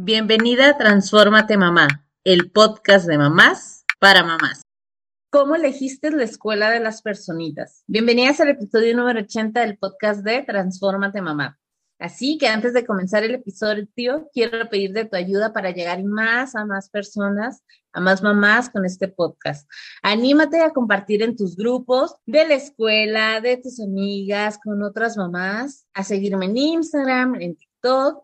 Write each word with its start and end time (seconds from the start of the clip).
Bienvenida 0.00 0.68
a 0.68 0.78
Transfórmate 0.78 1.56
Mamá, 1.56 2.06
el 2.22 2.52
podcast 2.52 3.08
de 3.08 3.18
mamás 3.18 3.84
para 3.98 4.22
mamás. 4.22 4.62
¿Cómo 5.28 5.56
elegiste 5.56 6.12
la 6.12 6.22
escuela 6.22 6.70
de 6.70 6.78
las 6.78 7.02
personitas? 7.02 7.82
Bienvenidas 7.88 8.40
al 8.40 8.50
episodio 8.50 8.96
número 8.96 9.18
80 9.18 9.60
del 9.60 9.76
podcast 9.76 10.20
de 10.20 10.44
Transfórmate 10.44 11.20
Mamá. 11.20 11.58
Así 11.98 12.38
que 12.38 12.46
antes 12.46 12.74
de 12.74 12.86
comenzar 12.86 13.24
el 13.24 13.34
episodio, 13.34 13.88
quiero 14.32 14.70
pedirte 14.70 15.04
tu 15.06 15.16
ayuda 15.16 15.52
para 15.52 15.72
llegar 15.72 16.04
más 16.04 16.54
a 16.54 16.64
más 16.64 16.90
personas, 16.90 17.64
a 17.92 17.98
más 17.98 18.22
mamás 18.22 18.70
con 18.70 18.84
este 18.84 19.08
podcast. 19.08 19.68
Anímate 20.02 20.60
a 20.60 20.70
compartir 20.70 21.24
en 21.24 21.34
tus 21.34 21.56
grupos 21.56 22.14
de 22.24 22.46
la 22.46 22.54
escuela, 22.54 23.40
de 23.40 23.56
tus 23.56 23.80
amigas, 23.80 24.60
con 24.62 24.80
otras 24.84 25.16
mamás, 25.16 25.88
a 25.92 26.04
seguirme 26.04 26.46
en 26.46 26.56
Instagram, 26.56 27.34
en 27.40 27.56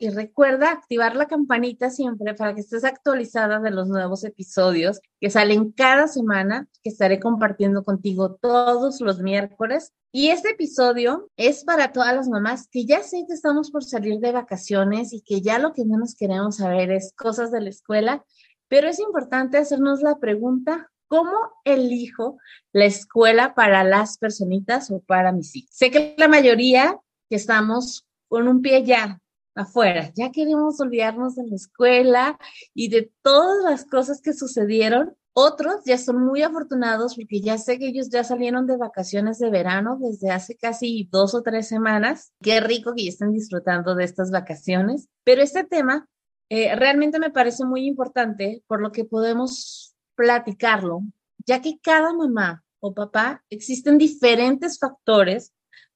y 0.00 0.09
recuerda 0.11 0.73
activar 0.73 1.14
la 1.14 1.27
campanita 1.27 1.89
siempre 1.89 2.34
para 2.34 2.54
que 2.54 2.61
estés 2.61 2.84
actualizada 2.84 3.61
de 3.61 3.71
los 3.71 3.89
nuevos 3.89 4.25
episodios 4.25 5.00
que 5.21 5.31
salen 5.31 5.71
cada 5.71 6.08
semana, 6.08 6.68
que 6.82 6.90
estaré 6.90 7.21
compartiendo 7.21 7.85
contigo 7.85 8.35
todos 8.35 9.00
los 9.00 9.21
miércoles. 9.21 9.93
Y 10.12 10.29
este 10.29 10.50
episodio 10.50 11.31
es 11.36 11.64
para 11.64 11.93
todas 11.93 12.14
las 12.14 12.29
mamás 12.29 12.68
que 12.68 12.85
ya 12.85 13.03
sé 13.03 13.25
que 13.29 13.35
estamos 13.35 13.71
por 13.71 13.85
salir 13.85 14.18
de 14.18 14.32
vacaciones 14.32 15.12
y 15.12 15.22
que 15.22 15.40
ya 15.40 15.59
lo 15.59 15.73
que 15.73 15.84
menos 15.84 16.17
queremos 16.17 16.57
saber 16.57 16.90
es 16.90 17.12
cosas 17.17 17.53
de 17.53 17.61
la 17.61 17.71
escuela, 17.71 18.25
pero 18.68 18.89
es 18.89 18.98
importante 18.98 19.59
hacernos 19.59 20.03
la 20.03 20.18
pregunta, 20.18 20.90
¿Cómo 21.07 21.36
elijo 21.64 22.39
la 22.73 22.86
escuela 22.86 23.54
para 23.54 23.84
las 23.84 24.18
personitas 24.18 24.90
o 24.90 25.00
para 25.00 25.32
mis 25.32 25.54
hijos? 25.54 25.71
Sé 25.71 25.90
que 25.90 26.14
la 26.18 26.29
mayoría 26.29 26.98
que 27.29 27.36
estamos 27.36 28.04
con 28.26 28.48
un 28.48 28.62
pie 28.62 28.82
ya 28.84 29.21
afuera. 29.54 30.11
Ya 30.14 30.31
queremos 30.31 30.81
olvidarnos 30.81 31.36
de 31.36 31.46
la 31.46 31.57
escuela 31.57 32.39
y 32.75 32.89
de 32.89 33.12
todas 33.22 33.64
las 33.64 33.84
cosas 33.84 34.20
que 34.20 34.33
sucedieron. 34.33 35.17
Otros 35.33 35.83
ya 35.84 35.98
son 35.98 36.25
muy 36.25 36.42
afortunados 36.42 37.17
porque 37.17 37.41
ya 37.41 37.59
sé 37.59 37.79
que 37.79 37.89
ellos 37.89 38.09
ya 38.09 38.23
salieron 38.23 38.67
de 38.67 38.77
vacaciones 38.77 39.39
de 39.39 39.51
verano 39.51 39.98
desde 40.01 40.31
hace 40.31 40.56
casi 40.56 41.09
dos 41.11 41.34
o 41.34 41.42
tres 41.42 41.67
semanas. 41.67 42.33
Qué 42.41 42.61
rico 42.61 42.95
que 42.95 43.05
ya 43.05 43.11
estén 43.11 43.33
disfrutando 43.33 43.95
de 43.95 44.05
estas 44.05 44.31
vacaciones. 44.31 45.09
Pero 45.25 45.42
este 45.42 45.64
tema 45.64 46.09
eh, 46.51 46.77
realmente 46.77 47.19
me 47.19 47.31
parece 47.31 47.64
muy 47.64 47.86
importante 47.86 48.62
por 48.67 48.81
lo 48.81 48.92
que 48.92 49.05
podemos 49.05 49.97
platicarlo, 50.14 51.01
ya 51.47 51.61
que 51.61 51.79
cada 51.83 52.12
mamá 52.12 52.62
o 52.79 52.95
papá 52.95 53.42
existen 53.48 53.97
diferentes 53.97 54.79
factores 54.79 55.54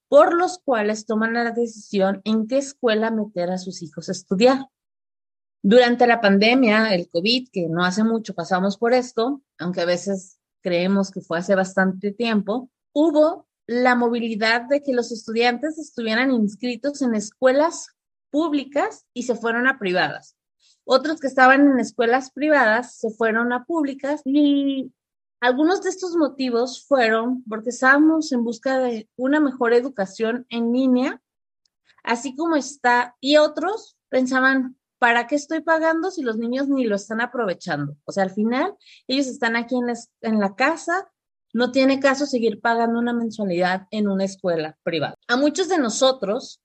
por 0.08 0.34
los 0.34 0.58
cuales 0.58 1.06
toman 1.06 1.34
la 1.34 1.50
decisión 1.50 2.20
en 2.24 2.46
qué 2.46 2.58
escuela 2.58 3.10
meter 3.10 3.50
a 3.50 3.58
sus 3.58 3.82
hijos 3.82 4.08
a 4.08 4.12
estudiar. 4.12 4.66
Durante 5.62 6.06
la 6.06 6.20
pandemia, 6.20 6.94
el 6.94 7.08
COVID, 7.10 7.48
que 7.52 7.68
no 7.68 7.84
hace 7.84 8.04
mucho 8.04 8.34
pasamos 8.34 8.78
por 8.78 8.94
esto, 8.94 9.42
aunque 9.58 9.82
a 9.82 9.86
veces 9.86 10.38
creemos 10.62 11.10
que 11.10 11.20
fue 11.20 11.38
hace 11.38 11.54
bastante 11.54 12.12
tiempo, 12.12 12.70
hubo 12.92 13.48
la 13.66 13.94
movilidad 13.94 14.62
de 14.62 14.82
que 14.82 14.94
los 14.94 15.12
estudiantes 15.12 15.78
estuvieran 15.78 16.30
inscritos 16.30 17.02
en 17.02 17.14
escuelas 17.14 17.88
públicas 18.30 19.04
y 19.12 19.24
se 19.24 19.34
fueron 19.34 19.66
a 19.66 19.78
privadas. 19.78 20.36
Otros 20.84 21.20
que 21.20 21.26
estaban 21.26 21.68
en 21.70 21.78
escuelas 21.78 22.30
privadas 22.30 22.96
se 22.96 23.10
fueron 23.10 23.52
a 23.52 23.64
públicas 23.64 24.22
y 24.24 24.90
algunos 25.40 25.82
de 25.82 25.90
estos 25.90 26.16
motivos 26.16 26.84
fueron 26.86 27.44
porque 27.48 27.70
estábamos 27.70 28.32
en 28.32 28.44
busca 28.44 28.78
de 28.78 29.08
una 29.16 29.40
mejor 29.40 29.72
educación 29.72 30.46
en 30.48 30.72
línea, 30.72 31.22
así 32.02 32.34
como 32.34 32.56
está, 32.56 33.16
y 33.20 33.36
otros 33.36 33.96
pensaban, 34.08 34.76
¿para 34.98 35.26
qué 35.26 35.36
estoy 35.36 35.60
pagando 35.60 36.10
si 36.10 36.22
los 36.22 36.38
niños 36.38 36.68
ni 36.68 36.84
lo 36.84 36.96
están 36.96 37.20
aprovechando? 37.20 37.96
O 38.04 38.12
sea, 38.12 38.24
al 38.24 38.30
final, 38.30 38.74
ellos 39.06 39.26
están 39.26 39.56
aquí 39.56 39.76
en 39.76 39.86
la, 39.86 39.94
en 40.22 40.40
la 40.40 40.56
casa, 40.56 41.08
no 41.52 41.70
tiene 41.70 42.00
caso 42.00 42.26
seguir 42.26 42.60
pagando 42.60 42.98
una 42.98 43.12
mensualidad 43.12 43.86
en 43.90 44.08
una 44.08 44.24
escuela 44.24 44.76
privada. 44.82 45.14
A 45.28 45.36
muchos 45.36 45.68
de 45.68 45.78
nosotros 45.78 46.60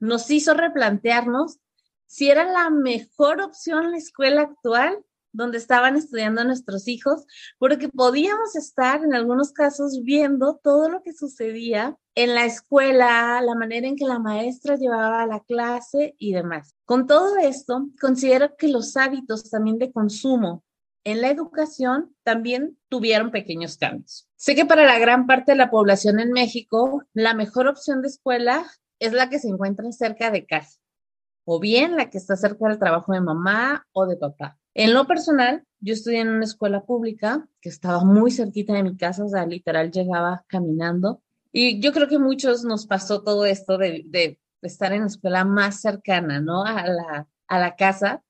nos 0.00 0.30
hizo 0.30 0.54
replantearnos 0.54 1.58
si 2.06 2.30
era 2.30 2.50
la 2.50 2.70
mejor 2.70 3.40
opción 3.40 3.90
la 3.90 3.98
escuela 3.98 4.42
actual 4.42 5.04
donde 5.32 5.58
estaban 5.58 5.96
estudiando 5.96 6.44
nuestros 6.44 6.88
hijos, 6.88 7.26
porque 7.58 7.88
podíamos 7.88 8.56
estar 8.56 9.04
en 9.04 9.14
algunos 9.14 9.52
casos 9.52 10.00
viendo 10.02 10.60
todo 10.62 10.88
lo 10.88 11.02
que 11.02 11.12
sucedía 11.12 11.96
en 12.14 12.34
la 12.34 12.44
escuela, 12.44 13.40
la 13.42 13.54
manera 13.54 13.86
en 13.86 13.96
que 13.96 14.04
la 14.04 14.18
maestra 14.18 14.76
llevaba 14.76 15.26
la 15.26 15.40
clase 15.40 16.14
y 16.18 16.32
demás. 16.32 16.74
Con 16.84 17.06
todo 17.06 17.36
esto, 17.36 17.88
considero 18.00 18.56
que 18.56 18.68
los 18.68 18.96
hábitos 18.96 19.50
también 19.50 19.78
de 19.78 19.92
consumo 19.92 20.64
en 21.04 21.22
la 21.22 21.30
educación 21.30 22.14
también 22.22 22.76
tuvieron 22.88 23.30
pequeños 23.30 23.78
cambios. 23.78 24.28
Sé 24.36 24.54
que 24.54 24.66
para 24.66 24.84
la 24.84 24.98
gran 24.98 25.26
parte 25.26 25.52
de 25.52 25.58
la 25.58 25.70
población 25.70 26.20
en 26.20 26.32
México, 26.32 27.02
la 27.14 27.34
mejor 27.34 27.66
opción 27.66 28.02
de 28.02 28.08
escuela 28.08 28.66
es 28.98 29.12
la 29.12 29.30
que 29.30 29.38
se 29.38 29.48
encuentra 29.48 29.90
cerca 29.92 30.30
de 30.30 30.44
casa, 30.44 30.78
o 31.44 31.60
bien 31.60 31.96
la 31.96 32.10
que 32.10 32.18
está 32.18 32.36
cerca 32.36 32.68
del 32.68 32.78
trabajo 32.78 33.12
de 33.12 33.20
mamá 33.20 33.86
o 33.92 34.06
de 34.06 34.16
papá. 34.16 34.57
En 34.78 34.94
lo 34.94 35.08
personal, 35.08 35.64
yo 35.80 35.92
estudié 35.92 36.20
en 36.20 36.28
una 36.28 36.44
escuela 36.44 36.84
pública 36.84 37.48
que 37.60 37.68
estaba 37.68 38.04
muy 38.04 38.30
cerquita 38.30 38.74
de 38.74 38.84
mi 38.84 38.96
casa, 38.96 39.24
o 39.24 39.28
sea, 39.28 39.44
literal 39.44 39.90
llegaba 39.90 40.44
caminando. 40.46 41.20
Y 41.50 41.80
yo 41.80 41.92
creo 41.92 42.06
que 42.06 42.20
muchos 42.20 42.62
nos 42.62 42.86
pasó 42.86 43.24
todo 43.24 43.44
esto 43.44 43.76
de, 43.76 44.38
estar 44.62 44.92
en 44.92 45.00
la 45.00 45.06
escuela 45.08 45.44
más 45.44 45.80
cercana, 45.80 46.40
¿no? 46.40 46.64
A 46.64 46.86
la, 46.86 47.28
a 47.48 47.58
la 47.58 47.74
casa. 47.74 48.22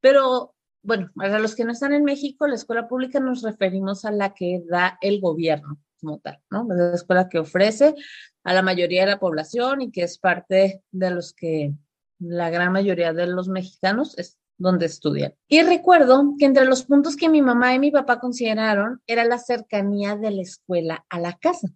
Pero 0.00 0.56
bueno, 0.82 1.12
para 1.14 1.38
los 1.38 1.54
que 1.54 1.64
no 1.64 1.70
están 1.70 1.92
en 1.92 2.02
México, 2.02 2.48
la 2.48 2.56
escuela 2.56 2.88
pública 2.88 3.20
nos 3.20 3.42
referimos 3.42 4.04
a 4.04 4.10
la 4.10 4.34
que 4.34 4.64
da 4.68 4.98
el 5.00 5.20
gobierno 5.20 5.78
como 6.00 6.18
tal, 6.18 6.40
¿no? 6.50 6.66
La 6.68 6.92
escuela 6.92 7.28
que 7.28 7.38
ofrece 7.38 7.94
a 8.42 8.52
la 8.52 8.62
mayoría 8.62 9.02
de 9.02 9.12
la 9.12 9.20
población 9.20 9.80
y 9.82 9.92
que 9.92 10.02
es 10.02 10.18
parte 10.18 10.82
de 10.90 11.10
los 11.12 11.32
que 11.34 11.72
la 12.18 12.50
gran 12.50 12.72
mayoría 12.72 13.12
de 13.12 13.28
los 13.28 13.48
mexicanos 13.48 14.18
es, 14.18 14.38
donde 14.58 14.86
estudian. 14.86 15.34
Y 15.48 15.62
recuerdo 15.62 16.34
que 16.38 16.44
entre 16.44 16.66
los 16.66 16.84
puntos 16.84 17.16
que 17.16 17.28
mi 17.28 17.40
mamá 17.40 17.74
y 17.74 17.78
mi 17.78 17.90
papá 17.90 18.20
consideraron 18.20 19.00
era 19.06 19.24
la 19.24 19.38
cercanía 19.38 20.16
de 20.16 20.32
la 20.32 20.42
escuela 20.42 21.06
a 21.08 21.20
la 21.20 21.34
casa, 21.38 21.68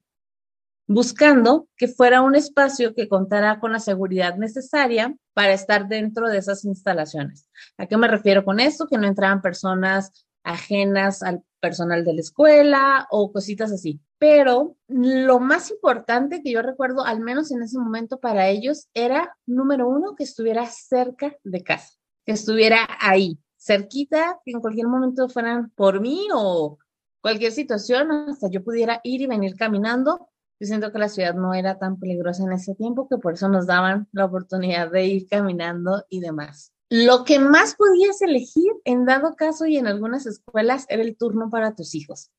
buscando 0.87 1.69
que 1.77 1.89
fuera 1.89 2.21
un 2.21 2.35
espacio 2.35 2.95
que 2.95 3.09
contara 3.09 3.61
con 3.61 3.73
la 3.73 3.79
seguridad 3.79 4.37
necesaria 4.37 5.17
para 5.33 5.53
estar 5.53 5.89
dentro 5.89 6.29
de 6.29 6.39
esas 6.39 6.65
instalaciones. 6.65 7.49
¿A 7.79 7.87
qué 7.87 7.97
me 7.97 8.09
refiero 8.09 8.45
con 8.45 8.61
esto? 8.61 8.87
Que 8.87 8.99
no 8.99 9.07
entraban 9.07 9.41
personas 9.41 10.27
ajenas 10.45 11.23
al 11.23 11.45
personal 11.61 12.05
de 12.05 12.15
la 12.15 12.21
escuela 12.21 13.07
o 13.11 13.31
cositas 13.33 13.71
así. 13.71 14.01
Pero 14.19 14.77
lo 14.89 15.39
más 15.39 15.71
importante 15.71 16.43
que 16.43 16.51
yo 16.51 16.63
recuerdo, 16.63 17.05
al 17.05 17.21
menos 17.21 17.53
en 17.53 17.63
ese 17.63 17.79
momento 17.79 18.19
para 18.19 18.49
ellos, 18.49 18.89
era, 18.93 19.37
número 19.47 19.89
uno, 19.89 20.17
que 20.17 20.25
estuviera 20.25 20.67
cerca 20.67 21.37
de 21.45 21.63
casa 21.63 22.02
estuviera 22.27 22.87
ahí, 23.01 23.39
cerquita, 23.57 24.41
que 24.45 24.53
en 24.53 24.61
cualquier 24.61 24.87
momento 24.87 25.29
fueran 25.29 25.71
por 25.71 26.01
mí 26.01 26.29
o 26.33 26.79
cualquier 27.21 27.53
situación, 27.53 28.11
hasta 28.11 28.49
yo 28.51 28.63
pudiera 28.63 29.01
ir 29.05 29.23
y 29.23 29.27
venir 29.27 29.57
caminando. 29.57 30.29
Yo 30.61 30.67
siento 30.67 30.93
que 30.93 30.99
la 30.99 31.09
ciudad 31.09 31.35
no 31.35 31.55
era 31.55 31.79
tan 31.79 31.99
peligrosa 31.99 32.45
en 32.45 32.53
ese 32.53 32.75
tiempo, 32.75 33.09
que 33.09 33.19
por 33.19 33.35
eso 33.35 33.49
nos 33.49 33.67
daban 33.67 34.09
la 34.13 34.27
oportunidad 34.27 34.91
de 34.91 35.07
ir 35.07 35.27
caminando 35.29 36.05
y 36.09 36.21
demás. 36.21 36.73
Lo 36.89 37.25
que 37.25 37.39
más 37.39 37.75
podías 37.75 38.21
elegir 38.21 38.71
en 38.85 39.07
dado 39.07 39.35
caso 39.35 39.67
y 39.67 39.79
en 39.79 39.87
algunas 39.87 40.27
escuelas 40.27 40.85
era 40.89 41.03
el 41.03 41.17
turno 41.17 41.51
para 41.51 41.75
tus 41.75 41.95
hijos. 41.95 42.31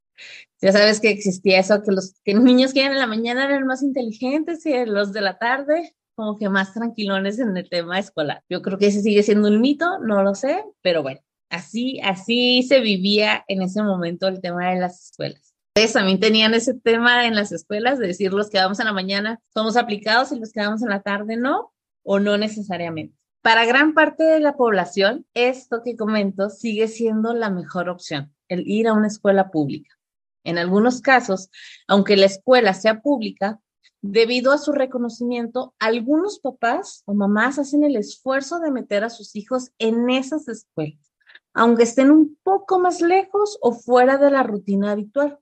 Ya 0.62 0.72
sabes 0.72 1.00
que 1.00 1.10
existía 1.10 1.60
eso, 1.60 1.82
que 1.82 1.92
los 1.92 2.14
que 2.24 2.34
niños 2.36 2.72
que 2.72 2.82
iban 2.82 2.94
en 2.94 3.00
la 3.00 3.08
mañana 3.08 3.46
eran 3.46 3.66
más 3.66 3.82
inteligentes 3.82 4.66
y 4.66 4.86
los 4.86 5.12
de 5.12 5.22
la 5.22 5.40
tarde 5.40 5.96
como 6.16 6.38
que 6.38 6.50
más 6.50 6.74
tranquilones 6.74 7.40
en 7.40 7.56
el 7.56 7.70
tema 7.70 8.00
escolar. 8.00 8.44
Yo 8.50 8.62
creo 8.62 8.78
que 8.78 8.88
ese 8.88 9.02
sigue 9.02 9.24
siendo 9.24 9.48
un 9.48 9.62
mito, 9.62 10.00
no 10.00 10.24
lo 10.24 10.36
sé, 10.36 10.64
pero 10.82 11.02
bueno, 11.02 11.22
así, 11.50 12.00
así 12.02 12.64
se 12.64 12.80
vivía 12.80 13.44
en 13.48 13.62
ese 13.62 13.82
momento 13.84 14.28
el 14.28 14.42
tema 14.42 14.72
de 14.72 14.80
las 14.80 15.12
escuelas. 15.12 15.54
Ustedes 15.76 15.94
también 15.94 16.20
tenían 16.20 16.54
ese 16.54 16.76
tema 16.76 17.26
en 17.26 17.36
las 17.36 17.52
escuelas 17.52 17.98
de 17.98 18.08
decir 18.08 18.32
los 18.32 18.50
que 18.50 18.60
vamos 18.60 18.80
en 18.80 18.86
la 18.86 18.94
mañana 18.94 19.40
somos 19.54 19.76
aplicados 19.76 20.32
y 20.32 20.40
los 20.40 20.52
que 20.52 20.60
vamos 20.60 20.84
en 20.84 20.90
la 20.90 21.02
tarde 21.02 21.36
no, 21.36 21.74
o 22.04 22.20
no 22.20 22.38
necesariamente. 22.38 23.18
Para 23.42 23.66
gran 23.66 23.94
parte 23.94 24.24
de 24.24 24.40
la 24.40 24.56
población, 24.56 25.26
esto 25.34 25.82
que 25.84 25.98
comento 25.98 26.50
sigue 26.50 26.88
siendo 26.88 27.34
la 27.34 27.50
mejor 27.50 27.90
opción, 27.90 28.34
el 28.48 28.68
ir 28.68 28.88
a 28.88 28.94
una 28.94 29.08
escuela 29.08 29.50
pública. 29.50 29.98
En 30.44 30.58
algunos 30.58 31.02
casos, 31.02 31.50
aunque 31.88 32.18
la 32.18 32.26
escuela 32.28 32.74
sea 32.74 33.02
pública, 33.02 33.60
Debido 34.02 34.52
a 34.52 34.58
su 34.58 34.72
reconocimiento, 34.72 35.74
algunos 35.80 36.40
papás 36.40 37.04
o 37.06 37.14
mamás 37.14 37.58
hacen 37.60 37.84
el 37.84 37.96
esfuerzo 37.96 38.60
de 38.60 38.72
meter 38.72 39.04
a 39.04 39.10
sus 39.10 39.36
hijos 39.36 39.72
en 39.80 40.10
esas 40.10 40.48
escuelas, 40.48 41.14
aunque 41.54 41.84
estén 41.84 42.12
un 42.12 42.38
poco 42.44 42.80
más 42.80 43.02
lejos 43.02 43.58
o 43.62 43.74
fuera 43.74 44.18
de 44.18 44.30
la 44.30 44.44
rutina 44.44 44.92
habitual. 44.92 45.40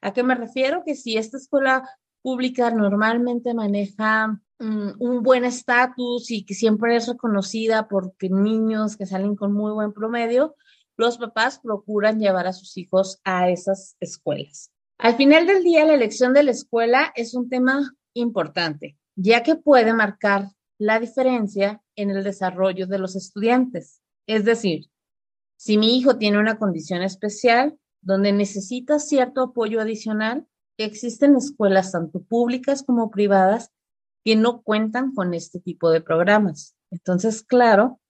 ¿A 0.00 0.12
qué 0.12 0.22
me 0.22 0.34
refiero? 0.34 0.84
Que 0.84 0.94
si 0.94 1.16
esta 1.16 1.36
escuela 1.36 1.88
pública 2.22 2.70
normalmente 2.70 3.54
maneja 3.54 4.40
mm, 4.58 4.90
un 4.98 5.22
buen 5.22 5.44
estatus 5.44 6.30
y 6.30 6.44
que 6.44 6.54
siempre 6.54 6.96
es 6.96 7.08
reconocida 7.08 7.88
porque 7.88 8.28
niños 8.30 8.96
que 8.96 9.06
salen 9.06 9.36
con 9.36 9.52
muy 9.52 9.72
buen 9.72 9.92
promedio, 9.92 10.54
los 10.96 11.18
papás 11.18 11.60
procuran 11.60 12.18
llevar 12.18 12.46
a 12.46 12.52
sus 12.52 12.76
hijos 12.76 13.20
a 13.24 13.50
esas 13.50 13.96
escuelas. 14.00 14.72
Al 14.98 15.16
final 15.16 15.46
del 15.46 15.62
día, 15.62 15.84
la 15.84 15.94
elección 15.94 16.34
de 16.34 16.42
la 16.42 16.50
escuela 16.50 17.12
es 17.14 17.34
un 17.34 17.48
tema 17.48 17.94
importante, 18.14 18.98
ya 19.14 19.44
que 19.44 19.54
puede 19.54 19.94
marcar 19.94 20.48
la 20.76 20.98
diferencia 20.98 21.80
en 21.94 22.10
el 22.10 22.24
desarrollo 22.24 22.88
de 22.88 22.98
los 22.98 23.14
estudiantes. 23.14 24.00
Es 24.26 24.44
decir, 24.44 24.86
si 25.56 25.78
mi 25.78 25.96
hijo 25.96 26.18
tiene 26.18 26.38
una 26.38 26.58
condición 26.58 27.02
especial 27.02 27.78
donde 28.00 28.32
necesita 28.32 28.98
cierto 28.98 29.42
apoyo 29.42 29.80
adicional, 29.80 30.48
existen 30.78 31.36
escuelas 31.36 31.92
tanto 31.92 32.20
públicas 32.22 32.82
como 32.82 33.10
privadas 33.10 33.70
que 34.24 34.34
no 34.34 34.62
cuentan 34.62 35.14
con 35.14 35.32
este 35.32 35.60
tipo 35.60 35.90
de 35.90 36.00
programas. 36.00 36.74
Entonces, 36.90 37.44
claro, 37.44 38.00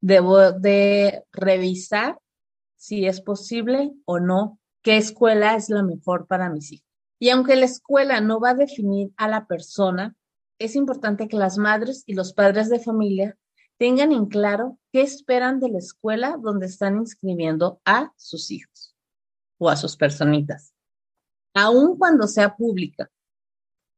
debo 0.00 0.52
de 0.52 1.24
revisar 1.32 2.20
si 2.76 3.06
es 3.06 3.20
posible 3.20 3.92
o 4.04 4.20
no 4.20 4.60
qué 4.86 4.96
escuela 4.98 5.56
es 5.56 5.68
la 5.68 5.82
mejor 5.82 6.28
para 6.28 6.48
mis 6.48 6.70
hijos. 6.70 6.86
Y 7.18 7.30
aunque 7.30 7.56
la 7.56 7.64
escuela 7.64 8.20
no 8.20 8.38
va 8.38 8.50
a 8.50 8.54
definir 8.54 9.10
a 9.16 9.26
la 9.26 9.48
persona, 9.48 10.14
es 10.60 10.76
importante 10.76 11.26
que 11.26 11.36
las 11.36 11.58
madres 11.58 12.04
y 12.06 12.14
los 12.14 12.32
padres 12.32 12.70
de 12.70 12.78
familia 12.78 13.36
tengan 13.78 14.12
en 14.12 14.26
claro 14.26 14.78
qué 14.92 15.02
esperan 15.02 15.58
de 15.58 15.70
la 15.70 15.78
escuela 15.78 16.36
donde 16.40 16.66
están 16.66 16.98
inscribiendo 16.98 17.80
a 17.84 18.12
sus 18.16 18.52
hijos 18.52 18.94
o 19.58 19.70
a 19.70 19.74
sus 19.74 19.96
personitas, 19.96 20.72
aun 21.52 21.98
cuando 21.98 22.28
sea 22.28 22.54
pública. 22.54 23.10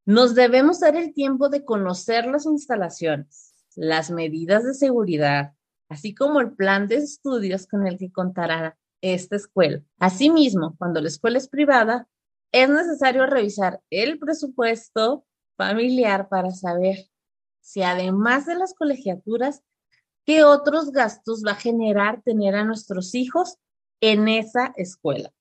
Nos 0.07 0.35
debemos 0.35 0.81
dar 0.81 0.97
el 0.97 1.13
tiempo 1.13 1.51
de 1.51 1.67
conocer 1.67 2.25
las 2.25 2.47
instalaciones, 2.47 3.53
las 3.77 4.11
medidas 4.11 4.65
de 4.65 4.73
seguridad, 4.73 5.53
así 5.91 6.15
como 6.15 6.41
el 6.41 6.53
plan 6.53 6.89
de 6.89 6.97
estudios 6.97 7.67
con 7.67 7.87
el 7.87 7.99
que 7.99 8.11
contará 8.11 8.78
esta 9.01 9.37
escuela. 9.37 9.83
Asimismo, 9.99 10.75
cuando 10.79 11.01
la 11.01 11.09
escuela 11.09 11.39
es 11.39 11.49
privada, 11.49 12.09
es 12.53 12.69
necesario 12.69 13.27
revisar 13.27 13.81
el 13.91 14.19
presupuesto 14.19 15.25
familiar 15.57 16.29
para 16.29 16.51
saber 16.51 17.09
si 17.61 17.83
además 17.83 18.47
de 18.47 18.55
las 18.55 18.75
colegiaturas 18.75 19.63
¿Qué 20.29 20.45
otros 20.45 20.93
gastos 20.93 21.43
va 21.43 21.53
a 21.53 21.55
generar 21.55 22.21
tener 22.21 22.55
a 22.55 22.63
nuestros 22.63 23.15
hijos 23.15 23.57
en 24.03 24.29
esa 24.29 24.75
escuela? 24.77 25.33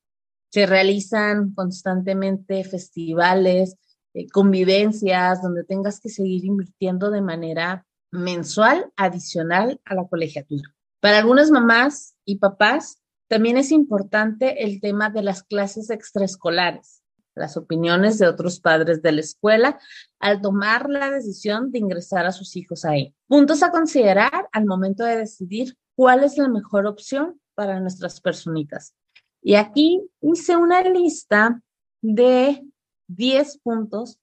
Se 0.50 0.66
realizan 0.66 1.54
constantemente 1.54 2.64
festivales, 2.64 3.76
eh, 4.14 4.30
convivencias, 4.30 5.42
donde 5.42 5.66
tengas 5.66 6.00
que 6.00 6.08
seguir 6.08 6.46
invirtiendo 6.46 7.12
de 7.12 7.20
manera 7.20 7.86
mensual 8.12 8.90
adicional 8.96 9.82
a 9.84 9.94
la 9.94 10.08
colegiatura. 10.08 10.74
Para 11.02 11.18
algunas 11.18 11.52
mamás 11.52 12.16
y 12.24 12.38
papás, 12.38 13.02
también 13.28 13.58
es 13.58 13.72
importante 13.72 14.64
el 14.64 14.80
tema 14.82 15.10
de 15.10 15.24
las 15.24 15.44
clases 15.44 15.90
extraescolares 15.90 17.04
las 17.38 17.56
opiniones 17.56 18.18
de 18.18 18.28
otros 18.28 18.60
padres 18.60 19.02
de 19.02 19.12
la 19.12 19.22
escuela 19.22 19.80
al 20.20 20.42
tomar 20.42 20.90
la 20.90 21.10
decisión 21.10 21.72
de 21.72 21.80
ingresar 21.80 22.26
a 22.26 22.32
sus 22.32 22.56
hijos 22.56 22.84
ahí. 22.84 23.14
Puntos 23.28 23.64
a 23.64 23.72
considerar 23.72 24.50
al 24.52 24.66
momento 24.66 25.04
de 25.04 25.18
decidir 25.18 25.78
cuál 25.96 26.24
es 26.24 26.38
la 26.38 26.50
mejor 26.50 26.86
opción 26.86 27.40
para 27.56 27.80
nuestras 27.80 28.20
personitas. 28.20 28.94
Y 29.42 29.56
aquí 29.56 30.02
hice 30.22 30.58
una 30.58 30.82
lista 30.82 31.62
de 32.02 32.64
10 33.08 33.60
puntos 33.60 34.20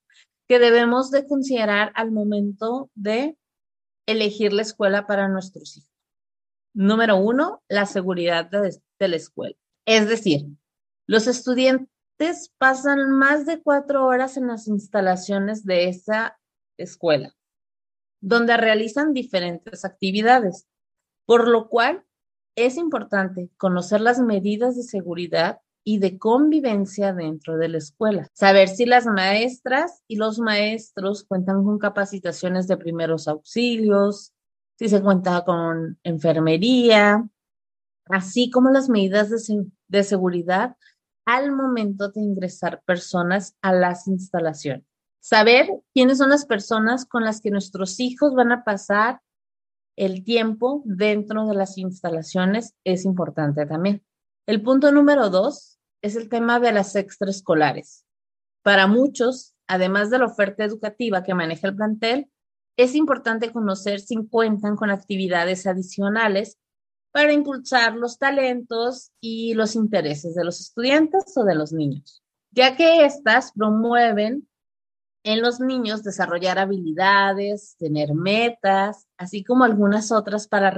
que 0.46 0.58
debemos 0.58 1.10
de 1.10 1.26
considerar 1.26 1.92
al 1.94 2.10
momento 2.10 2.90
de 2.94 3.36
elegir 4.06 4.52
la 4.52 4.62
escuela 4.62 5.06
para 5.06 5.28
nuestros 5.28 5.78
hijos. 5.78 5.93
Número 6.74 7.16
uno, 7.16 7.62
la 7.68 7.86
seguridad 7.86 8.50
de, 8.50 8.76
de 8.98 9.08
la 9.08 9.16
escuela. 9.16 9.56
Es 9.86 10.08
decir, 10.08 10.46
los 11.06 11.26
estudiantes 11.26 12.52
pasan 12.58 13.10
más 13.10 13.46
de 13.46 13.62
cuatro 13.62 14.06
horas 14.06 14.36
en 14.36 14.48
las 14.48 14.68
instalaciones 14.68 15.64
de 15.64 15.88
esa 15.88 16.38
escuela, 16.76 17.34
donde 18.20 18.56
realizan 18.56 19.12
diferentes 19.12 19.84
actividades, 19.84 20.66
por 21.26 21.48
lo 21.48 21.68
cual 21.68 22.04
es 22.56 22.76
importante 22.76 23.50
conocer 23.56 24.00
las 24.00 24.20
medidas 24.20 24.76
de 24.76 24.82
seguridad 24.82 25.60
y 25.84 25.98
de 25.98 26.18
convivencia 26.18 27.12
dentro 27.12 27.58
de 27.58 27.68
la 27.68 27.78
escuela. 27.78 28.28
Saber 28.32 28.68
si 28.68 28.86
las 28.86 29.06
maestras 29.06 30.02
y 30.08 30.16
los 30.16 30.38
maestros 30.38 31.24
cuentan 31.24 31.62
con 31.62 31.78
capacitaciones 31.78 32.66
de 32.66 32.78
primeros 32.78 33.28
auxilios, 33.28 34.33
si 34.78 34.88
se 34.88 35.02
cuenta 35.02 35.44
con 35.44 35.98
enfermería, 36.02 37.28
así 38.06 38.50
como 38.50 38.70
las 38.70 38.88
medidas 38.88 39.30
de, 39.30 39.66
de 39.88 40.02
seguridad 40.04 40.76
al 41.24 41.52
momento 41.52 42.10
de 42.10 42.20
ingresar 42.20 42.82
personas 42.84 43.56
a 43.62 43.72
las 43.72 44.06
instalaciones. 44.06 44.84
Saber 45.20 45.70
quiénes 45.94 46.18
son 46.18 46.30
las 46.30 46.44
personas 46.44 47.06
con 47.06 47.24
las 47.24 47.40
que 47.40 47.50
nuestros 47.50 47.98
hijos 47.98 48.34
van 48.34 48.52
a 48.52 48.62
pasar 48.62 49.22
el 49.96 50.24
tiempo 50.24 50.82
dentro 50.84 51.46
de 51.46 51.54
las 51.54 51.78
instalaciones 51.78 52.74
es 52.84 53.04
importante 53.04 53.64
también. 53.64 54.04
El 54.46 54.62
punto 54.62 54.92
número 54.92 55.30
dos 55.30 55.78
es 56.02 56.16
el 56.16 56.28
tema 56.28 56.60
de 56.60 56.72
las 56.72 56.96
extraescolares. 56.96 58.04
Para 58.62 58.86
muchos, 58.86 59.54
además 59.66 60.10
de 60.10 60.18
la 60.18 60.26
oferta 60.26 60.64
educativa 60.64 61.22
que 61.22 61.34
maneja 61.34 61.68
el 61.68 61.76
plantel, 61.76 62.30
es 62.76 62.94
importante 62.94 63.52
conocer 63.52 64.00
si 64.00 64.16
cuentan 64.26 64.76
con 64.76 64.90
actividades 64.90 65.66
adicionales 65.66 66.58
para 67.12 67.32
impulsar 67.32 67.94
los 67.94 68.18
talentos 68.18 69.12
y 69.20 69.54
los 69.54 69.76
intereses 69.76 70.34
de 70.34 70.44
los 70.44 70.60
estudiantes 70.60 71.36
o 71.36 71.44
de 71.44 71.54
los 71.54 71.72
niños, 71.72 72.22
ya 72.50 72.76
que 72.76 73.04
éstas 73.04 73.52
promueven 73.52 74.48
en 75.22 75.40
los 75.40 75.60
niños 75.60 76.02
desarrollar 76.02 76.58
habilidades, 76.58 77.76
tener 77.78 78.14
metas, 78.14 79.06
así 79.16 79.44
como 79.44 79.64
algunas 79.64 80.12
otras 80.12 80.48
para 80.48 80.70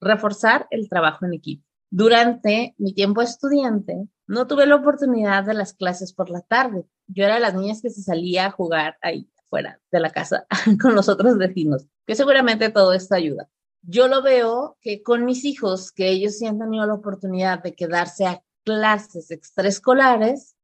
reforzar 0.00 0.66
el 0.70 0.88
trabajo 0.88 1.24
en 1.24 1.34
equipo. 1.34 1.64
Durante 1.90 2.74
mi 2.78 2.92
tiempo 2.92 3.22
estudiante, 3.22 4.08
no 4.26 4.46
tuve 4.46 4.66
la 4.66 4.76
oportunidad 4.76 5.44
de 5.44 5.54
las 5.54 5.74
clases 5.74 6.12
por 6.12 6.28
la 6.28 6.40
tarde. 6.40 6.86
Yo 7.06 7.24
era 7.24 7.34
de 7.34 7.40
las 7.40 7.54
niñas 7.54 7.80
que 7.80 7.90
se 7.90 8.02
salía 8.02 8.46
a 8.46 8.50
jugar 8.50 8.98
ahí 9.00 9.31
fuera 9.52 9.78
de 9.92 10.00
la 10.00 10.10
casa 10.10 10.46
con 10.80 10.94
los 10.94 11.10
otros 11.10 11.36
vecinos, 11.36 11.86
que 12.06 12.14
seguramente 12.14 12.70
todo 12.70 12.94
esto 12.94 13.14
ayuda 13.14 13.48
yo 13.82 14.08
lo 14.08 14.22
veo 14.22 14.76
que 14.80 15.02
con 15.02 15.24
mis 15.24 15.44
hijos, 15.44 15.90
que 15.92 16.10
ellos 16.10 16.38
sí 16.38 16.46
han 16.46 16.58
tenido 16.58 16.86
la 16.86 16.94
oportunidad 16.94 17.62
de 17.62 17.74
quedarse 17.74 18.26
a 18.26 18.42
clases 18.64 19.30
extraescolares, 19.30 20.54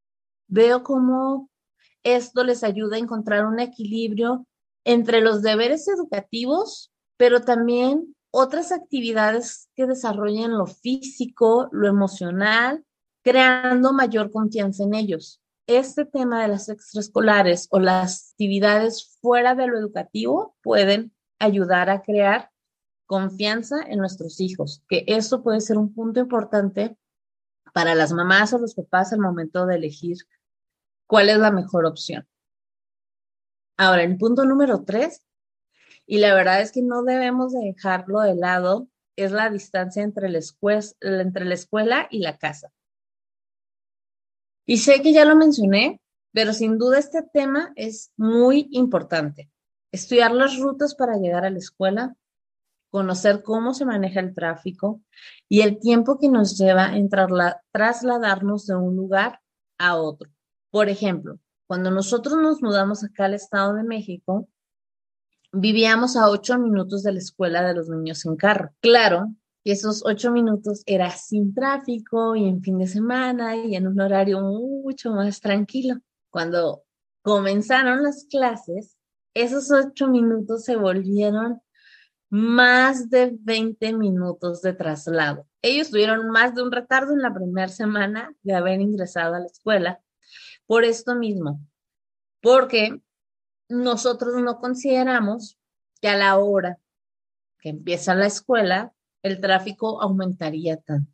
veo 0.46 0.82
cómo 0.84 1.50
esto 2.04 2.44
les 2.44 2.62
ayuda 2.62 2.96
a 2.96 3.00
encontrar 3.00 3.44
un 3.44 3.58
equilibrio 3.58 4.46
entre 4.84 5.20
los 5.20 5.42
deberes 5.42 5.88
educativos, 5.88 6.92
pero 7.16 7.42
también 7.42 8.14
otras 8.30 8.70
actividades 8.70 9.68
que 9.74 9.86
desarrollen 9.86 10.56
lo 10.56 10.66
físico, 10.66 11.68
lo 11.72 11.88
emocional, 11.88 12.84
creando 13.22 13.92
mayor 13.92 14.30
confianza 14.30 14.84
en 14.84 14.94
ellos. 14.94 15.40
Este 15.68 16.06
tema 16.06 16.40
de 16.40 16.48
las 16.48 16.70
extraescolares 16.70 17.68
o 17.70 17.78
las 17.78 18.30
actividades 18.30 19.18
fuera 19.20 19.54
de 19.54 19.66
lo 19.66 19.78
educativo 19.78 20.56
pueden 20.62 21.14
ayudar 21.38 21.90
a 21.90 22.00
crear 22.00 22.50
confianza 23.04 23.82
en 23.86 23.98
nuestros 23.98 24.40
hijos, 24.40 24.82
que 24.88 25.04
eso 25.06 25.42
puede 25.42 25.60
ser 25.60 25.76
un 25.76 25.92
punto 25.92 26.20
importante 26.20 26.96
para 27.74 27.94
las 27.94 28.14
mamás 28.14 28.54
o 28.54 28.58
los 28.58 28.74
papás 28.74 29.12
al 29.12 29.20
momento 29.20 29.66
de 29.66 29.76
elegir 29.76 30.16
cuál 31.06 31.28
es 31.28 31.36
la 31.36 31.50
mejor 31.50 31.84
opción. 31.84 32.26
Ahora, 33.76 34.04
el 34.04 34.16
punto 34.16 34.46
número 34.46 34.84
tres, 34.84 35.22
y 36.06 36.20
la 36.20 36.32
verdad 36.32 36.62
es 36.62 36.72
que 36.72 36.80
no 36.80 37.02
debemos 37.02 37.52
dejarlo 37.52 38.20
de 38.20 38.36
lado, 38.36 38.88
es 39.16 39.32
la 39.32 39.50
distancia 39.50 40.02
entre 40.02 40.30
la, 40.30 40.40
entre 41.02 41.44
la 41.44 41.54
escuela 41.54 42.08
y 42.10 42.20
la 42.20 42.38
casa. 42.38 42.72
Y 44.68 44.76
sé 44.76 45.00
que 45.00 45.14
ya 45.14 45.24
lo 45.24 45.34
mencioné, 45.34 45.98
pero 46.30 46.52
sin 46.52 46.76
duda 46.76 46.98
este 46.98 47.22
tema 47.22 47.72
es 47.74 48.12
muy 48.18 48.68
importante. 48.72 49.50
Estudiar 49.92 50.32
las 50.32 50.58
rutas 50.58 50.94
para 50.94 51.16
llegar 51.16 51.46
a 51.46 51.50
la 51.50 51.56
escuela, 51.56 52.16
conocer 52.90 53.42
cómo 53.42 53.72
se 53.72 53.86
maneja 53.86 54.20
el 54.20 54.34
tráfico 54.34 55.00
y 55.48 55.62
el 55.62 55.78
tiempo 55.80 56.18
que 56.18 56.28
nos 56.28 56.58
lleva 56.58 56.94
en 56.98 57.08
trasladarnos 57.08 58.66
de 58.66 58.76
un 58.76 58.94
lugar 58.94 59.40
a 59.78 59.96
otro. 59.96 60.30
Por 60.70 60.90
ejemplo, 60.90 61.38
cuando 61.66 61.90
nosotros 61.90 62.36
nos 62.36 62.60
mudamos 62.60 63.02
acá 63.02 63.24
al 63.24 63.32
Estado 63.32 63.72
de 63.72 63.84
México, 63.84 64.50
vivíamos 65.50 66.14
a 66.14 66.28
ocho 66.28 66.58
minutos 66.58 67.02
de 67.02 67.12
la 67.12 67.20
escuela 67.20 67.66
de 67.66 67.72
los 67.72 67.88
niños 67.88 68.26
en 68.26 68.36
carro. 68.36 68.72
Claro 68.80 69.28
que 69.64 69.72
esos 69.72 70.02
ocho 70.04 70.30
minutos 70.30 70.82
era 70.86 71.10
sin 71.10 71.54
tráfico 71.54 72.36
y 72.36 72.48
en 72.48 72.62
fin 72.62 72.78
de 72.78 72.86
semana 72.86 73.56
y 73.56 73.76
en 73.76 73.86
un 73.86 74.00
horario 74.00 74.40
mucho 74.40 75.12
más 75.12 75.40
tranquilo. 75.40 75.96
Cuando 76.30 76.84
comenzaron 77.22 78.02
las 78.02 78.26
clases, 78.30 78.96
esos 79.34 79.70
ocho 79.70 80.08
minutos 80.08 80.64
se 80.64 80.76
volvieron 80.76 81.60
más 82.30 83.08
de 83.08 83.36
20 83.40 83.94
minutos 83.94 84.62
de 84.62 84.74
traslado. 84.74 85.46
Ellos 85.62 85.90
tuvieron 85.90 86.28
más 86.30 86.54
de 86.54 86.62
un 86.62 86.72
retardo 86.72 87.12
en 87.12 87.22
la 87.22 87.32
primera 87.32 87.68
semana 87.68 88.34
de 88.42 88.54
haber 88.54 88.80
ingresado 88.80 89.34
a 89.34 89.40
la 89.40 89.46
escuela 89.46 90.00
por 90.66 90.84
esto 90.84 91.14
mismo, 91.14 91.60
porque 92.40 93.00
nosotros 93.68 94.34
no 94.42 94.58
consideramos 94.58 95.58
que 96.00 96.08
a 96.08 96.16
la 96.16 96.38
hora 96.38 96.78
que 97.58 97.70
empieza 97.70 98.14
la 98.14 98.26
escuela, 98.26 98.92
el 99.22 99.40
tráfico 99.40 100.00
aumentaría 100.02 100.76
tanto. 100.78 101.12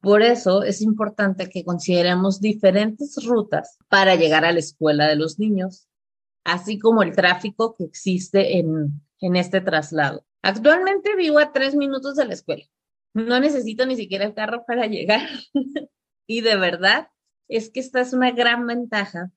Por 0.00 0.22
eso 0.22 0.62
es 0.62 0.80
importante 0.80 1.48
que 1.48 1.64
consideremos 1.64 2.40
diferentes 2.40 3.16
rutas 3.24 3.78
para 3.88 4.14
llegar 4.14 4.44
a 4.44 4.52
la 4.52 4.60
escuela 4.60 5.08
de 5.08 5.16
los 5.16 5.38
niños, 5.38 5.88
así 6.44 6.78
como 6.78 7.02
el 7.02 7.16
tráfico 7.16 7.74
que 7.74 7.84
existe 7.84 8.58
en, 8.58 9.02
en 9.20 9.36
este 9.36 9.60
traslado. 9.60 10.24
Actualmente 10.42 11.16
vivo 11.16 11.38
a 11.40 11.52
tres 11.52 11.74
minutos 11.74 12.16
de 12.16 12.26
la 12.26 12.34
escuela. 12.34 12.64
No 13.12 13.40
necesito 13.40 13.86
ni 13.86 13.96
siquiera 13.96 14.24
el 14.24 14.34
carro 14.34 14.64
para 14.66 14.86
llegar. 14.86 15.28
y 16.26 16.42
de 16.42 16.56
verdad 16.56 17.08
es 17.48 17.70
que 17.70 17.80
esta 17.80 18.00
es 18.00 18.12
una 18.12 18.30
gran 18.30 18.66
ventaja, 18.66 19.30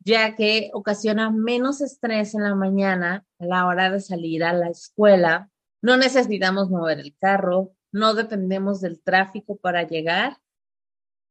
ya 0.00 0.36
que 0.36 0.70
ocasiona 0.74 1.30
menos 1.30 1.80
estrés 1.80 2.34
en 2.34 2.42
la 2.42 2.54
mañana 2.54 3.24
a 3.38 3.46
la 3.46 3.66
hora 3.66 3.90
de 3.90 4.00
salir 4.00 4.44
a 4.44 4.52
la 4.52 4.68
escuela. 4.68 5.50
No 5.84 5.98
necesitamos 5.98 6.70
mover 6.70 6.98
el 6.98 7.14
carro, 7.18 7.74
no 7.92 8.14
dependemos 8.14 8.80
del 8.80 9.02
tráfico 9.02 9.58
para 9.58 9.82
llegar. 9.82 10.38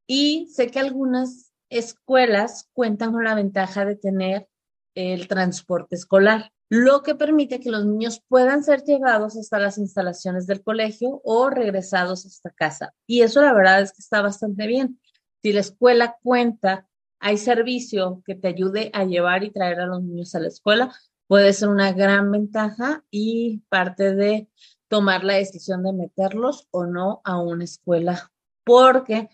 Y 0.05 0.48
sé 0.53 0.67
que 0.67 0.79
algunas 0.79 1.51
escuelas 1.69 2.69
cuentan 2.72 3.13
con 3.13 3.24
la 3.24 3.33
ventaja 3.33 3.83
de 3.83 3.95
tener 3.95 4.48
el 4.93 5.27
transporte 5.27 5.95
escolar 5.95 6.51
lo 6.69 7.01
que 7.01 7.15
permite 7.15 7.60
que 7.60 7.72
los 7.72 7.83
niños 7.83 8.22
puedan 8.27 8.63
ser 8.63 8.83
llevados 8.83 9.36
hasta 9.38 9.57
las 9.57 9.79
instalaciones 9.79 10.45
del 10.45 10.62
colegio 10.62 11.19
o 11.24 11.50
regresados 11.50 12.24
hasta 12.27 12.51
casa. 12.51 12.93
Y 13.07 13.22
eso 13.22 13.41
la 13.41 13.53
verdad 13.53 13.81
es 13.81 13.91
que 13.91 14.01
está 14.01 14.22
bastante 14.22 14.67
bien. 14.67 15.00
Si 15.41 15.51
la 15.51 15.62
escuela 15.62 16.15
cuenta, 16.22 16.88
hay 17.19 17.38
servicio 17.38 18.22
que 18.24 18.36
te 18.36 18.50
ayude 18.50 18.91
a 18.93 19.03
llevar 19.03 19.43
y 19.43 19.51
traer 19.51 19.79
a 19.79 19.88
los 19.88 20.03
niños 20.03 20.36
a 20.36 20.39
la 20.39 20.50
escuela, 20.50 20.93
puede 21.27 21.53
ser 21.53 21.69
una 21.69 21.91
gran 21.93 22.31
ventaja 22.31 23.03
y 23.09 23.59
parte 23.69 24.15
de 24.15 24.49
tomar 24.87 25.23
la 25.23 25.35
decisión 25.35 25.83
de 25.83 25.93
meterlos 25.93 26.67
o 26.71 26.85
no 26.85 27.21
a 27.23 27.39
una 27.41 27.63
escuela. 27.63 28.31
Porque 28.63 29.29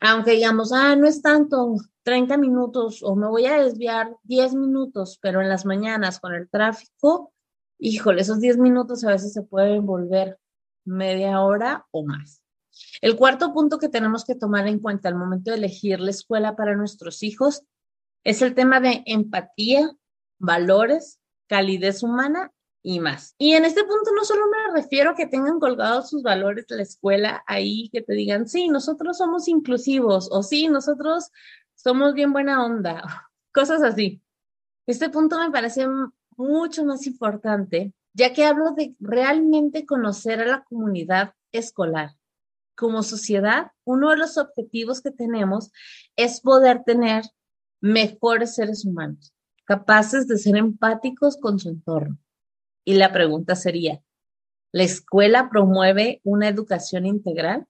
aunque 0.00 0.32
digamos, 0.32 0.72
ah, 0.72 0.96
no 0.96 1.06
es 1.06 1.22
tanto, 1.22 1.76
30 2.02 2.38
minutos 2.38 3.02
o 3.02 3.14
me 3.14 3.28
voy 3.28 3.46
a 3.46 3.62
desviar 3.62 4.16
10 4.24 4.54
minutos, 4.54 5.18
pero 5.20 5.42
en 5.42 5.48
las 5.48 5.66
mañanas 5.66 6.18
con 6.18 6.34
el 6.34 6.48
tráfico, 6.48 7.32
híjole, 7.78 8.22
esos 8.22 8.40
10 8.40 8.58
minutos 8.58 9.04
a 9.04 9.10
veces 9.10 9.32
se 9.34 9.42
pueden 9.42 9.84
volver 9.84 10.38
media 10.84 11.42
hora 11.42 11.86
o 11.90 12.04
más. 12.04 12.42
El 13.02 13.16
cuarto 13.16 13.52
punto 13.52 13.78
que 13.78 13.90
tenemos 13.90 14.24
que 14.24 14.34
tomar 14.34 14.66
en 14.66 14.78
cuenta 14.78 15.08
al 15.08 15.16
momento 15.16 15.50
de 15.50 15.58
elegir 15.58 16.00
la 16.00 16.10
escuela 16.10 16.56
para 16.56 16.76
nuestros 16.76 17.22
hijos 17.22 17.64
es 18.24 18.40
el 18.42 18.54
tema 18.54 18.80
de 18.80 19.02
empatía, 19.06 19.90
valores, 20.40 21.20
calidez 21.46 22.02
humana 22.02 22.50
y 22.82 22.98
más. 22.98 23.34
Y 23.38 23.52
en 23.52 23.64
este 23.64 23.84
punto 23.84 24.10
no 24.14 24.24
solo 24.24 24.46
me 24.48 24.80
refiero 24.80 25.10
a 25.10 25.14
que 25.14 25.26
tengan 25.26 25.60
colgados 25.60 26.10
sus 26.10 26.22
valores 26.22 26.64
la 26.70 26.82
escuela 26.82 27.44
ahí, 27.46 27.88
que 27.92 28.02
te 28.02 28.14
digan, 28.14 28.48
sí, 28.48 28.68
nosotros 28.68 29.18
somos 29.18 29.46
inclusivos 29.46 30.28
o 30.32 30.42
sí, 30.42 30.68
nosotros 30.68 31.30
somos 31.74 32.14
bien 32.14 32.32
buena 32.32 32.64
onda, 32.64 33.02
cosas 33.54 33.82
así. 33.82 34.20
Este 34.86 35.08
punto 35.10 35.38
me 35.38 35.50
parece 35.50 35.86
mucho 36.36 36.84
más 36.84 37.06
importante, 37.06 37.92
ya 38.14 38.32
que 38.32 38.44
hablo 38.44 38.72
de 38.72 38.96
realmente 38.98 39.86
conocer 39.86 40.40
a 40.40 40.46
la 40.46 40.64
comunidad 40.64 41.34
escolar. 41.52 42.16
Como 42.74 43.02
sociedad, 43.02 43.72
uno 43.84 44.10
de 44.10 44.16
los 44.16 44.38
objetivos 44.38 45.02
que 45.02 45.10
tenemos 45.10 45.70
es 46.16 46.40
poder 46.40 46.82
tener 46.84 47.24
mejores 47.80 48.54
seres 48.54 48.86
humanos, 48.86 49.34
capaces 49.70 50.26
de 50.26 50.36
ser 50.36 50.56
empáticos 50.56 51.36
con 51.36 51.60
su 51.60 51.68
entorno 51.68 52.18
y 52.84 52.94
la 52.94 53.12
pregunta 53.12 53.54
sería, 53.54 54.02
¿la 54.72 54.82
escuela 54.82 55.48
promueve 55.48 56.20
una 56.24 56.48
educación 56.48 57.06
integral? 57.06 57.68